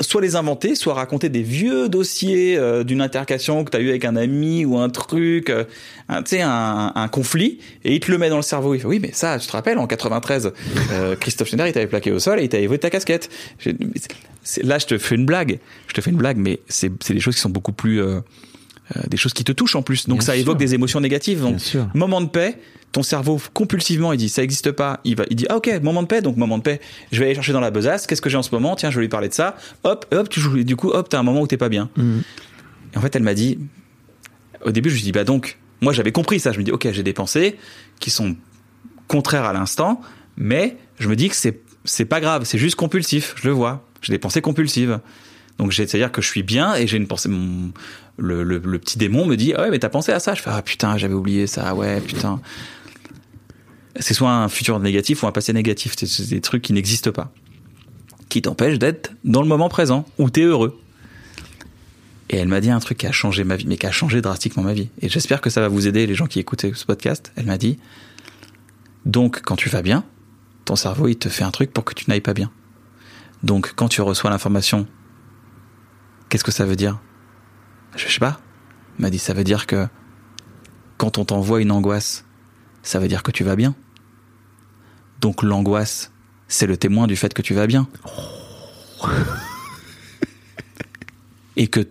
[0.00, 3.88] soit les inventer, soit raconter des vieux dossiers euh, d'une intercation que tu as eu
[3.88, 5.64] avec un ami ou un truc, euh,
[6.08, 8.74] un, tu sais, un, un conflit, et il te le met dans le cerveau.
[8.74, 10.52] Il fait oui, mais ça, tu te rappelles, en 93,
[10.92, 13.28] euh, Christophe Schneider, il t'avait plaqué au sol et il t'avait volé ta casquette.
[14.62, 15.58] Là, je te fais une blague,
[15.88, 18.00] je te fais une blague, mais c'est des choses qui sont beaucoup plus,
[19.08, 20.06] des choses qui te touchent en plus.
[20.06, 20.42] Donc Bien ça sûr.
[20.42, 21.40] évoque des émotions négatives.
[21.40, 21.88] Donc Bien sûr.
[21.94, 22.56] moment de paix,
[22.92, 26.02] ton cerveau compulsivement il dit ça existe pas, il va il dit ah OK, moment
[26.02, 26.22] de paix.
[26.22, 26.80] Donc moment de paix,
[27.12, 28.76] je vais aller chercher dans la besace, qu'est-ce que j'ai en ce moment?
[28.76, 29.56] Tiens, je vais lui parler de ça.
[29.84, 30.62] Hop, hop, tu joues.
[30.64, 31.90] Du coup hop, t'as un moment où t'es pas bien.
[31.96, 32.22] Mhm.
[32.94, 33.58] Et en fait, elle m'a dit
[34.64, 36.88] au début, je lui dis bah donc moi j'avais compris ça, je me dis OK,
[36.90, 37.56] j'ai des pensées
[38.00, 38.36] qui sont
[39.06, 40.00] contraires à l'instant,
[40.36, 43.86] mais je me dis que c'est c'est pas grave, c'est juste compulsif, je le vois.
[44.02, 44.98] J'ai des pensées compulsives.
[45.58, 47.72] Donc j'ai- c'est-à-dire que je suis bien et j'ai une pensée mon
[48.16, 50.34] le, le, le petit démon me dit ah ouais mais t'as pensé à ça?
[50.34, 51.74] Je fais ah putain j'avais oublié ça.
[51.74, 52.40] Ouais putain
[53.98, 55.94] c'est soit un futur négatif ou un passé négatif.
[55.96, 57.32] C'est des trucs qui n'existent pas.
[58.28, 60.78] Qui t'empêchent d'être dans le moment présent où t'es heureux.
[62.30, 64.20] Et elle m'a dit un truc qui a changé ma vie mais qui a changé
[64.20, 64.90] drastiquement ma vie.
[65.00, 67.32] Et j'espère que ça va vous aider les gens qui écoutent ce podcast.
[67.36, 67.78] Elle m'a dit
[69.06, 70.04] donc quand tu vas bien
[70.66, 72.50] ton cerveau il te fait un truc pour que tu n'ailles pas bien.
[73.42, 74.86] Donc quand tu reçois l'information
[76.28, 76.98] qu'est-ce que ça veut dire?
[77.96, 78.40] Je sais pas.
[78.98, 79.86] Il m'a dit ça veut dire que
[80.98, 82.26] quand on t'envoie une angoisse,
[82.82, 83.74] ça veut dire que tu vas bien.
[85.20, 86.12] Donc l'angoisse,
[86.48, 87.88] c'est le témoin du fait que tu vas bien.
[91.56, 91.88] Et que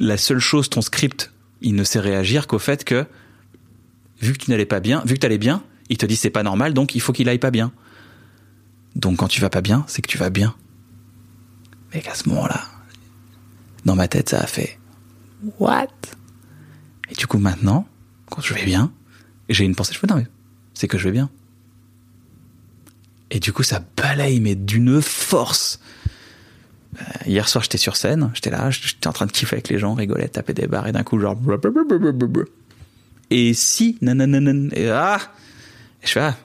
[0.00, 3.06] la seule chose, ton script, il ne sait réagir qu'au fait que,
[4.20, 6.30] vu que tu n'allais pas bien, vu que tu allais bien, il te dit c'est
[6.30, 7.72] pas normal, donc il faut qu'il aille pas bien.
[8.96, 10.54] Donc quand tu vas pas bien, c'est que tu vas bien.
[11.92, 12.64] Mais qu'à ce moment-là,
[13.84, 14.78] dans ma tête, ça a fait
[15.58, 15.88] What?
[17.10, 17.86] Et du coup, maintenant,
[18.28, 18.92] quand je vais bien,
[19.48, 20.26] j'ai une pensée, je fais non, mais
[20.74, 21.30] c'est que je vais bien.
[23.30, 25.80] Et du coup, ça balaye, mais d'une force.
[26.98, 29.78] Euh, hier soir, j'étais sur scène, j'étais là, j'étais en train de kiffer avec les
[29.78, 31.36] gens, rigoler, taper des barres, et d'un coup, genre.
[33.30, 35.18] Et si, nanananan, et ah
[36.02, 36.36] Et je fais, ah,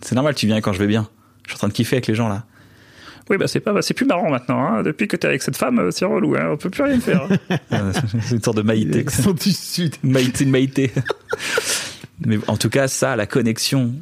[0.00, 1.08] c'est normal, tu viens quand je vais bien.
[1.44, 2.46] Je suis en train de kiffer avec les gens là.
[3.30, 4.62] Oui, bah c'est pas, bah, c'est plus marrant maintenant.
[4.62, 4.82] Hein.
[4.82, 6.36] Depuis que t'es avec cette femme, euh, c'est relou.
[6.36, 6.50] Hein.
[6.52, 7.26] On peut plus rien faire.
[7.30, 7.56] hein.
[7.72, 9.04] Euh, c'est une sorte de maïté.
[9.52, 9.96] Sud.
[10.02, 10.92] Maïté, maïté.
[12.20, 13.94] Mais en tout cas, ça, la connexion.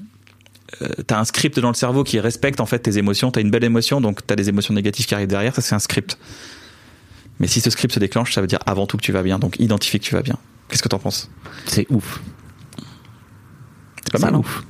[0.80, 3.30] Euh, t'as un script dans le cerveau qui respecte en fait tes émotions.
[3.30, 5.54] T'as une belle émotion, donc t'as des émotions négatives qui arrivent derrière.
[5.54, 6.18] Ça, c'est un script.
[7.40, 9.38] Mais si ce script se déclenche, ça veut dire avant tout que tu vas bien.
[9.38, 10.36] Donc identifie que tu vas bien.
[10.68, 11.30] Qu'est-ce que t'en penses?
[11.66, 12.22] C'est ouf.
[14.04, 14.34] C'est pas mal.
[14.34, 14.64] hein ouf.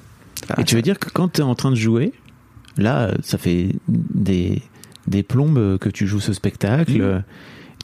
[0.59, 2.12] Et tu veux dire que quand tu es en train de jouer,
[2.76, 4.61] là, ça fait des,
[5.07, 7.20] des plombes que tu joues ce spectacle, euh,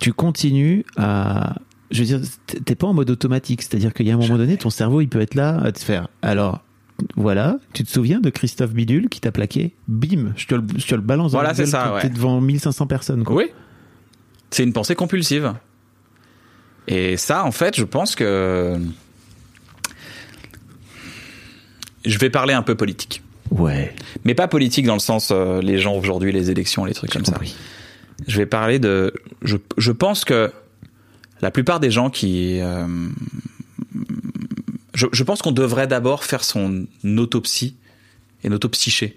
[0.01, 1.57] tu continues à.
[1.91, 4.59] Je veux dire, t'es pas en mode automatique, c'est-à-dire qu'il y a un moment donné,
[4.59, 6.09] ton cerveau, il peut être là à te faire.
[6.21, 6.61] Alors,
[7.17, 10.87] voilà, tu te souviens de Christophe Bidule qui t'a plaqué Bim, je te le, je
[10.87, 12.09] te le balance dans Voilà, la c'est ça, ouais.
[12.09, 13.25] devant 1500 personnes.
[13.25, 13.37] Quoi.
[13.37, 13.45] Oui.
[14.51, 15.53] C'est une pensée compulsive.
[16.89, 18.79] Et ça, en fait, je pense que.
[22.05, 23.23] Je vais parler un peu politique.
[23.51, 23.95] Ouais,
[24.25, 27.25] Mais pas politique dans le sens euh, les gens aujourd'hui, les élections, les trucs comme
[27.25, 27.39] ça.
[28.27, 29.13] Je vais parler de.
[29.43, 30.51] Je, je pense que
[31.41, 32.59] la plupart des gens qui.
[32.61, 32.87] euh,
[34.99, 37.77] je, je pense qu'on devrait d'abord faire son autopsie
[38.43, 39.17] et autopsyché.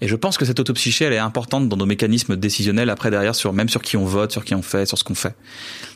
[0.00, 3.34] Et je pense que cette autopsyché, elle est importante dans nos mécanismes décisionnels après derrière,
[3.34, 5.36] sur même sur qui on vote, sur qui on fait, sur ce qu'on fait.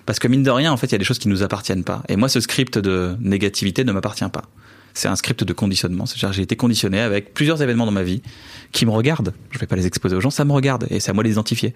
[0.05, 1.85] Parce que mine de rien, en fait, il y a des choses qui nous appartiennent
[1.85, 2.03] pas.
[2.09, 4.43] Et moi, ce script de négativité ne m'appartient pas.
[4.93, 6.05] C'est un script de conditionnement.
[6.05, 8.21] C'est-à-dire, j'ai été conditionné avec plusieurs événements dans ma vie
[8.73, 9.33] qui me regardent.
[9.53, 11.29] Je vais pas les exposer aux gens, ça me regarde et c'est à moi de
[11.29, 11.75] les identifier.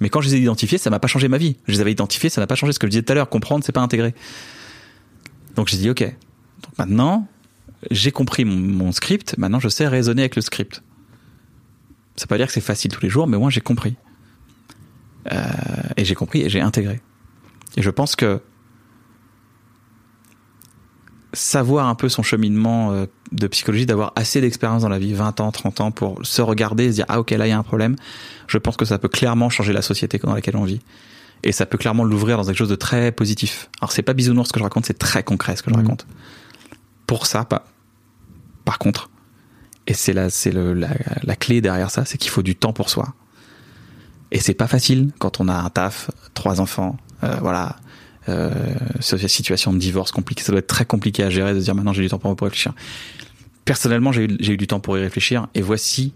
[0.00, 1.56] Mais quand je les ai identifiés, ça m'a pas changé ma vie.
[1.66, 3.28] Je les avais identifiés, ça n'a pas changé ce que je disais tout à l'heure.
[3.28, 4.14] Comprendre, c'est pas intégrer.
[5.54, 6.12] Donc j'ai dit ok.
[6.62, 7.26] Donc maintenant,
[7.90, 9.36] j'ai compris mon, mon script.
[9.38, 10.82] Maintenant, je sais raisonner avec le script.
[12.16, 13.96] Ça veut pas dire que c'est facile tous les jours, mais moi j'ai compris.
[15.30, 15.42] Euh,
[15.96, 17.00] et j'ai compris et j'ai intégré.
[17.76, 18.40] Et je pense que
[21.34, 25.40] savoir un peu son cheminement euh, de psychologie, d'avoir assez d'expérience dans la vie, 20
[25.40, 27.58] ans, 30 ans, pour se regarder et se dire ah ok là il y a
[27.58, 27.96] un problème,
[28.46, 30.80] je pense que ça peut clairement changer la société dans laquelle on vit.
[31.44, 33.68] Et ça peut clairement l'ouvrir dans quelque chose de très positif.
[33.80, 35.82] Alors c'est pas bisounours ce que je raconte, c'est très concret ce que je Mhm.
[35.82, 36.06] raconte.
[37.08, 37.66] Pour ça, pas.
[38.64, 39.10] Par contre,
[39.88, 40.88] et c'est la, c'est la,
[41.22, 43.14] la clé derrière ça, c'est qu'il faut du temps pour soi.
[44.30, 47.76] Et c'est pas facile quand on a un taf, trois enfants, euh, voilà,
[48.28, 50.42] euh, situation de divorce compliquée.
[50.42, 52.74] Ça doit être très compliqué à gérer de dire maintenant j'ai du temps pour, réfléchir.
[53.64, 56.12] Personnellement, j'ai eu, j'ai eu du temps pour y réfléchir et voici,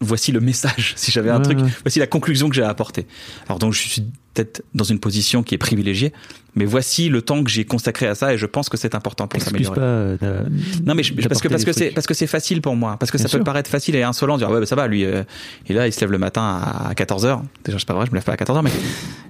[0.00, 0.92] voici le message.
[0.96, 1.68] Si j'avais un truc, ouais.
[1.82, 3.06] voici la conclusion que j'ai à apporter.
[3.48, 4.02] Alors donc je suis
[4.34, 6.12] peut-être dans une position qui est privilégiée,
[6.56, 9.28] mais voici le temps que j'ai consacré à ça et je pense que c'est important
[9.28, 9.78] pour s'améliorer.
[9.80, 10.42] euh,
[10.84, 13.12] Non mais je- parce que parce que c'est parce que c'est facile pour moi parce
[13.12, 15.04] que Bien ça peut paraître facile et insolent de dire ouais bah, ça va lui
[15.04, 15.22] euh,
[15.68, 18.16] et là il se lève le matin à 14h déjà c'est pas vrai je me
[18.16, 18.70] lève pas à 14h mais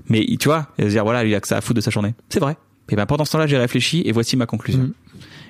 [0.08, 1.80] mais tu vois et se dire voilà lui il a que ça à foutre de
[1.82, 2.56] sa journée c'est vrai
[2.90, 4.92] et ben pendant ce temps-là j'ai réfléchi et voici ma conclusion Mhm.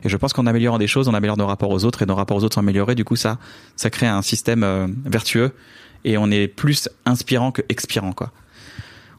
[0.04, 2.14] Et je pense qu'en améliorant des choses on améliore nos rapports aux autres et nos
[2.14, 3.38] rapports aux autres sont améliorés du coup ça
[3.76, 5.52] ça crée un système euh, vertueux
[6.04, 8.30] et on est plus inspirant que expirant quoi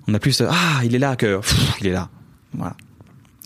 [0.07, 2.09] on a plus ah il est là que pff, il est là
[2.53, 2.75] voilà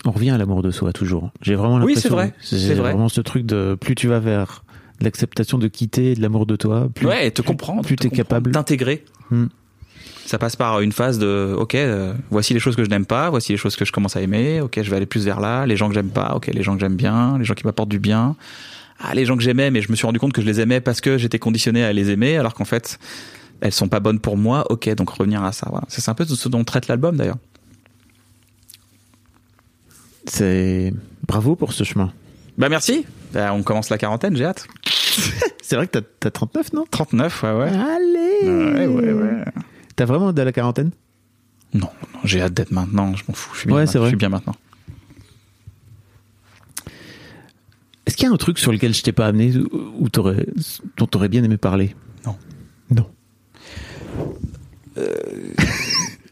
[0.06, 1.32] On revient à l'amour de soi toujours.
[1.42, 2.10] J'ai vraiment Oui, l'impression.
[2.10, 2.92] c'est vrai, C'est c'est vrai.
[2.94, 4.64] vraiment ce truc de plus tu vas vers
[5.02, 8.04] l'acceptation de quitter, de l'amour de toi, plus, ouais, et te plus- comprendre, plus te
[8.04, 8.52] t'es capable.
[8.52, 9.04] d'intégrer.
[10.26, 13.30] Ça passe par une phase de, ok, euh, voici les choses que je n'aime pas,
[13.30, 15.66] voici les choses que je commence à aimer, ok, je vais aller plus vers là,
[15.66, 17.90] les gens que j'aime pas, ok, les gens que j'aime bien, les gens qui m'apportent
[17.90, 18.36] du bien,
[19.00, 20.82] ah, les gens que j'aimais, mais je me suis rendu compte que je les aimais
[20.82, 23.00] parce que j'étais conditionné à les aimer, alors qu'en fait,
[23.62, 25.86] elles sont pas bonnes pour moi, ok, donc revenir à ça, voilà.
[25.90, 27.38] C'est un peu ce dont traite l'album d'ailleurs.
[30.26, 30.94] C'est
[31.28, 32.12] bravo pour ce chemin.
[32.58, 34.68] Bah merci, Bah, on commence la quarantaine, j'ai hâte.
[35.62, 36.84] C'est vrai que t'as- t'as 39, non?
[36.90, 37.70] 39, ouais, ouais.
[37.70, 39.44] Allez Ouais, ouais, ouais.
[40.00, 40.92] T'as vraiment de la quarantaine?
[41.74, 41.82] Non,
[42.14, 44.08] non, j'ai hâte d'être maintenant, je m'en fous, je suis bien, Ouais, maintenant, c'est vrai.
[44.08, 44.56] je suis bien maintenant.
[48.06, 51.28] Est-ce qu'il y a un truc sur lequel je t'ai pas amené ou- dont t'aurais
[51.28, 51.98] bien aimé parler?
[52.26, 52.38] Non.
[52.90, 53.10] Non.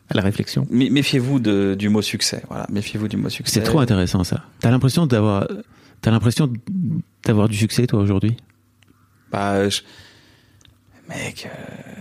[0.09, 0.65] à la réflexion.
[0.71, 2.43] Mé- Méfiez-vous de- du mot succès.
[2.47, 3.55] Voilà, méfiez-vous du mot succès.
[3.59, 4.45] C'est trop intéressant ça.
[4.61, 5.45] T'as l'impression d'avoir,
[5.99, 6.51] t'as l'impression
[7.25, 8.37] d'avoir du succès toi aujourd'hui?
[9.29, 9.81] Bah, je-
[11.09, 11.96] mec, euh,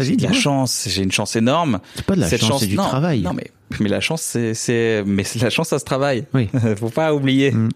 [0.00, 0.86] j'ai de la chance.
[0.88, 1.80] J'ai une chance énorme.
[1.94, 3.22] C'est pas de la Cette chance, c'est du non, travail.
[3.22, 3.50] Non, mais
[3.80, 6.24] mais la chance, c'est c'est mais la chance, ça se travaille.
[6.34, 6.48] Oui.
[6.78, 7.50] Faut pas oublier.
[7.52, 7.68] Mm.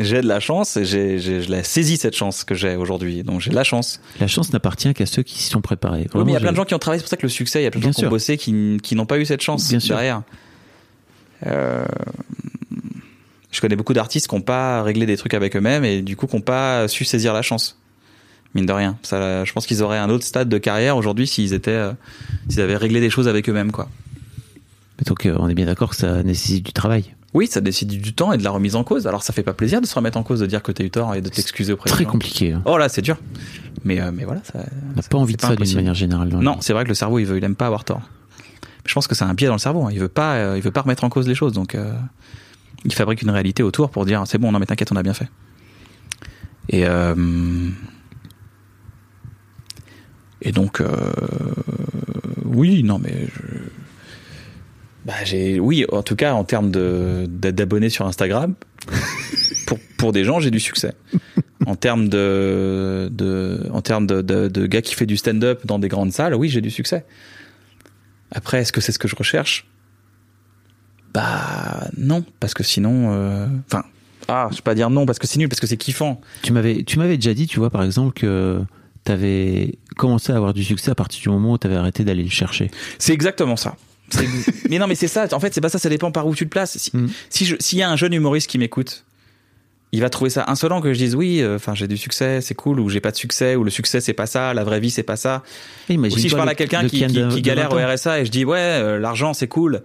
[0.00, 3.22] J'ai de la chance et j'ai j'ai- je l'ai saisi cette chance que j'ai aujourd'hui.
[3.24, 4.00] Donc j'ai de la chance.
[4.20, 6.06] La chance n'appartient qu'à ceux qui s'y sont préparés.
[6.14, 7.00] Oui, mais il y a plein de gens qui ont travaillé.
[7.00, 8.36] C'est pour ça que le succès, il y a plein de gens qui ont bossé
[8.36, 9.96] qui, qui n'ont pas eu cette chance Bien sûr.
[9.96, 10.22] derrière.
[11.46, 11.84] Euh,
[13.50, 16.26] je connais beaucoup d'artistes qui n'ont pas réglé des trucs avec eux-mêmes et du coup
[16.26, 17.77] qui n'ont pas su saisir la chance.
[18.54, 18.96] Mine de rien.
[19.02, 21.92] Ça, je pense qu'ils auraient un autre stade de carrière aujourd'hui s'ils étaient, euh,
[22.48, 23.88] s'ils avaient réglé des choses avec eux-mêmes, quoi.
[24.98, 27.14] Mais donc euh, on est bien d'accord que ça nécessite du travail.
[27.34, 29.06] Oui, ça décide du temps et de la remise en cause.
[29.06, 30.90] Alors ça fait pas plaisir de se remettre en cause, de dire que t'as eu
[30.90, 32.10] tort et de t'excuser auprès Très des gens.
[32.12, 32.52] compliqué.
[32.54, 32.62] hein.
[32.64, 33.18] Oh là, c'est dur.
[33.84, 34.60] Mais, euh, mais voilà, ça.
[34.92, 36.28] On n'a pas envie de pas ça d'une manière générale.
[36.30, 38.00] Non, c'est vrai que le cerveau, il veut, il aime pas avoir tort.
[38.86, 39.84] Je pense que c'est un biais dans le cerveau.
[39.84, 39.90] hein.
[39.92, 41.52] Il veut pas, il veut pas remettre en cause les choses.
[41.52, 41.76] Donc,
[42.86, 45.12] il fabrique une réalité autour pour dire c'est bon, non mais t'inquiète, on a bien
[45.14, 45.28] fait.
[46.70, 46.84] Et
[50.42, 50.86] et donc, euh,
[52.44, 53.42] oui, non mais je,
[55.04, 58.54] bah j'ai, oui, en tout cas en termes de d'abonnés sur Instagram,
[59.66, 60.94] pour pour des gens, j'ai du succès.
[61.66, 65.78] En termes de, de en termes de, de, de gars qui fait du stand-up dans
[65.78, 67.04] des grandes salles, oui, j'ai du succès.
[68.30, 69.66] Après, est-ce que c'est ce que je recherche?
[71.12, 73.82] Bah non, parce que sinon, euh, enfin,
[74.28, 76.20] ah, je vais pas dire non parce que c'est nul, parce que c'est kiffant.
[76.42, 78.60] Tu m'avais, tu m'avais déjà dit, tu vois, par exemple, que
[79.08, 82.04] tu avais commencé à avoir du succès à partir du moment où tu avais arrêté
[82.04, 82.70] d'aller le chercher.
[82.98, 83.76] C'est exactement ça.
[84.70, 85.26] Mais non, mais c'est ça.
[85.32, 85.78] En fait, c'est pas ça.
[85.78, 86.78] Ça dépend par où tu te places.
[86.78, 87.08] Si, Mm.
[87.28, 89.04] si je- s'il y a un jeune humoriste qui m'écoute,
[89.92, 91.40] il va trouver ça insolent que je dise oui.
[91.42, 94.00] euh, Enfin, j'ai du succès, c'est cool, ou j'ai pas de succès, ou le succès
[94.00, 95.42] c'est pas ça, la vraie vie c'est pas ça.
[95.90, 98.44] Ou si je parle à quelqu'un qui, qui, qui galère au RSA et je dis
[98.44, 99.82] ouais, euh, l'argent c'est cool,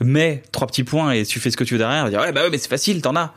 [0.00, 2.20] mais trois petits points et tu fais ce que tu veux derrière, il va dire
[2.20, 3.32] ouais bah ouais mais c'est facile, t'en as.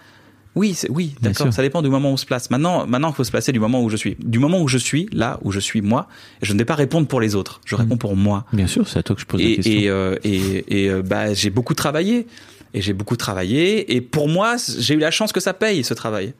[0.56, 1.52] Oui, oui, d'accord.
[1.52, 2.50] Ça dépend du moment où on se place.
[2.50, 4.16] Maintenant, maintenant, il faut se placer du moment où je suis.
[4.20, 6.08] Du moment où je suis, là où je suis moi,
[6.42, 7.60] je ne vais pas répondre pour les autres.
[7.66, 8.46] Je réponds pour moi.
[8.54, 9.74] Bien sûr, c'est à toi que je pose la question.
[9.74, 12.28] et, euh, et, et, euh, bah, j'ai beaucoup travaillé.
[12.74, 13.96] Et j'ai beaucoup travaillé.
[13.96, 16.34] Et pour moi, j'ai eu la chance que ça paye ce travail.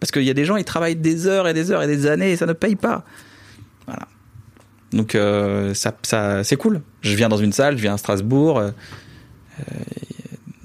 [0.00, 2.06] Parce qu'il y a des gens, ils travaillent des heures et des heures et des
[2.06, 3.04] années et ça ne paye pas.
[3.86, 4.06] Voilà.
[4.92, 6.80] Donc euh, ça, ça, c'est cool.
[7.00, 8.58] Je viens dans une salle, je viens à Strasbourg.
[8.58, 8.70] euh,
[9.60, 9.80] euh,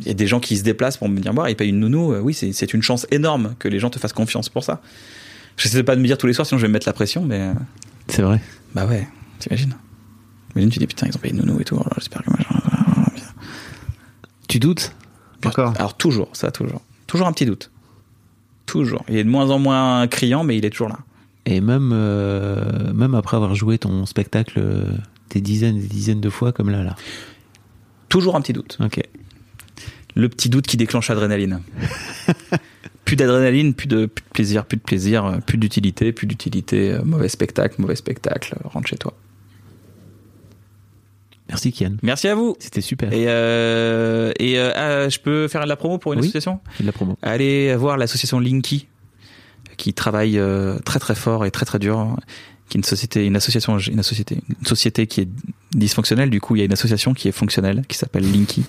[0.05, 2.13] y a des gens qui se déplacent pour me dire, bah, ils payent une nounou.
[2.13, 4.81] Euh, Oui, c'est une chance énorme que les gens te fassent confiance pour ça.
[5.57, 7.25] J'essaie pas de me dire tous les soirs, sinon je vais me mettre la pression,
[7.25, 7.53] mais euh,
[8.07, 8.41] C'est vrai.
[8.73, 9.07] bah ouais,
[9.39, 9.75] t'imagines.
[10.55, 11.75] Imagine, tu dis putain, ils ont payé une nounou et tout.
[11.75, 12.45] alors J'espère que machin.
[14.47, 14.93] Tu doutes
[15.45, 15.73] Encore?
[15.77, 16.81] Alors toujours, ça toujours.
[17.07, 17.69] Toujours un petit doute.
[18.65, 19.03] Toujours.
[19.09, 20.99] Il est de moins en moins criant, mais il est toujours là.
[21.45, 24.61] Et même, euh, même après avoir joué ton spectacle
[25.31, 26.95] des dizaines et des dizaines de fois, comme là, là.
[28.09, 28.77] Toujours un petit doute.
[28.83, 29.01] Ok.
[30.16, 31.62] Le petit doute qui déclenche l'adrénaline.
[33.05, 36.91] plus d'adrénaline, plus de, plus de plaisir, plus de plaisir, euh, plus d'utilité, plus d'utilité,
[36.93, 39.14] euh, mauvais spectacle, mauvais spectacle, euh, rentre chez toi.
[41.47, 41.93] Merci, Kian.
[42.03, 42.55] Merci à vous.
[42.60, 43.12] C'était super.
[43.12, 46.26] Et, euh, et euh, ah, je peux faire de la promo pour une Oui.
[46.26, 47.18] association de la promo.
[47.24, 48.88] Allez voir l'association Linky,
[49.78, 52.16] qui travaille euh, très très fort et très très dur,
[52.70, 55.30] qui est une société, une association, une société, une société qui est
[55.74, 56.30] dysfonctionnelle.
[56.30, 58.66] Du coup, il y a une association qui est fonctionnelle, qui s'appelle Linky,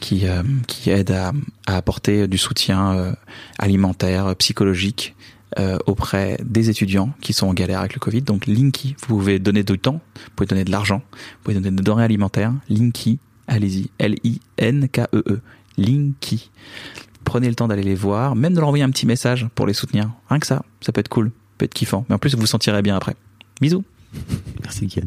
[0.00, 1.32] qui euh, qui aide à,
[1.66, 3.12] à apporter du soutien euh,
[3.58, 5.14] alimentaire, psychologique.
[5.58, 8.22] euh, auprès des étudiants qui sont en galère avec le Covid.
[8.22, 11.72] Donc Linky, vous pouvez donner du temps, vous pouvez donner de l'argent, vous pouvez donner
[11.72, 12.52] des denrées alimentaires.
[12.68, 15.40] Linky, allez-y, L-I-N-K-E-E,
[15.76, 16.50] Linky
[17.24, 19.74] prenez le temps d'aller les voir, même de leur envoyer un petit message pour les
[19.74, 20.10] soutenir.
[20.28, 22.04] Rien que ça, ça peut être cool, peut être kiffant.
[22.08, 23.14] Mais en plus, vous vous sentirez bien après.
[23.60, 23.84] Bisous.
[24.62, 25.06] Merci, Kian.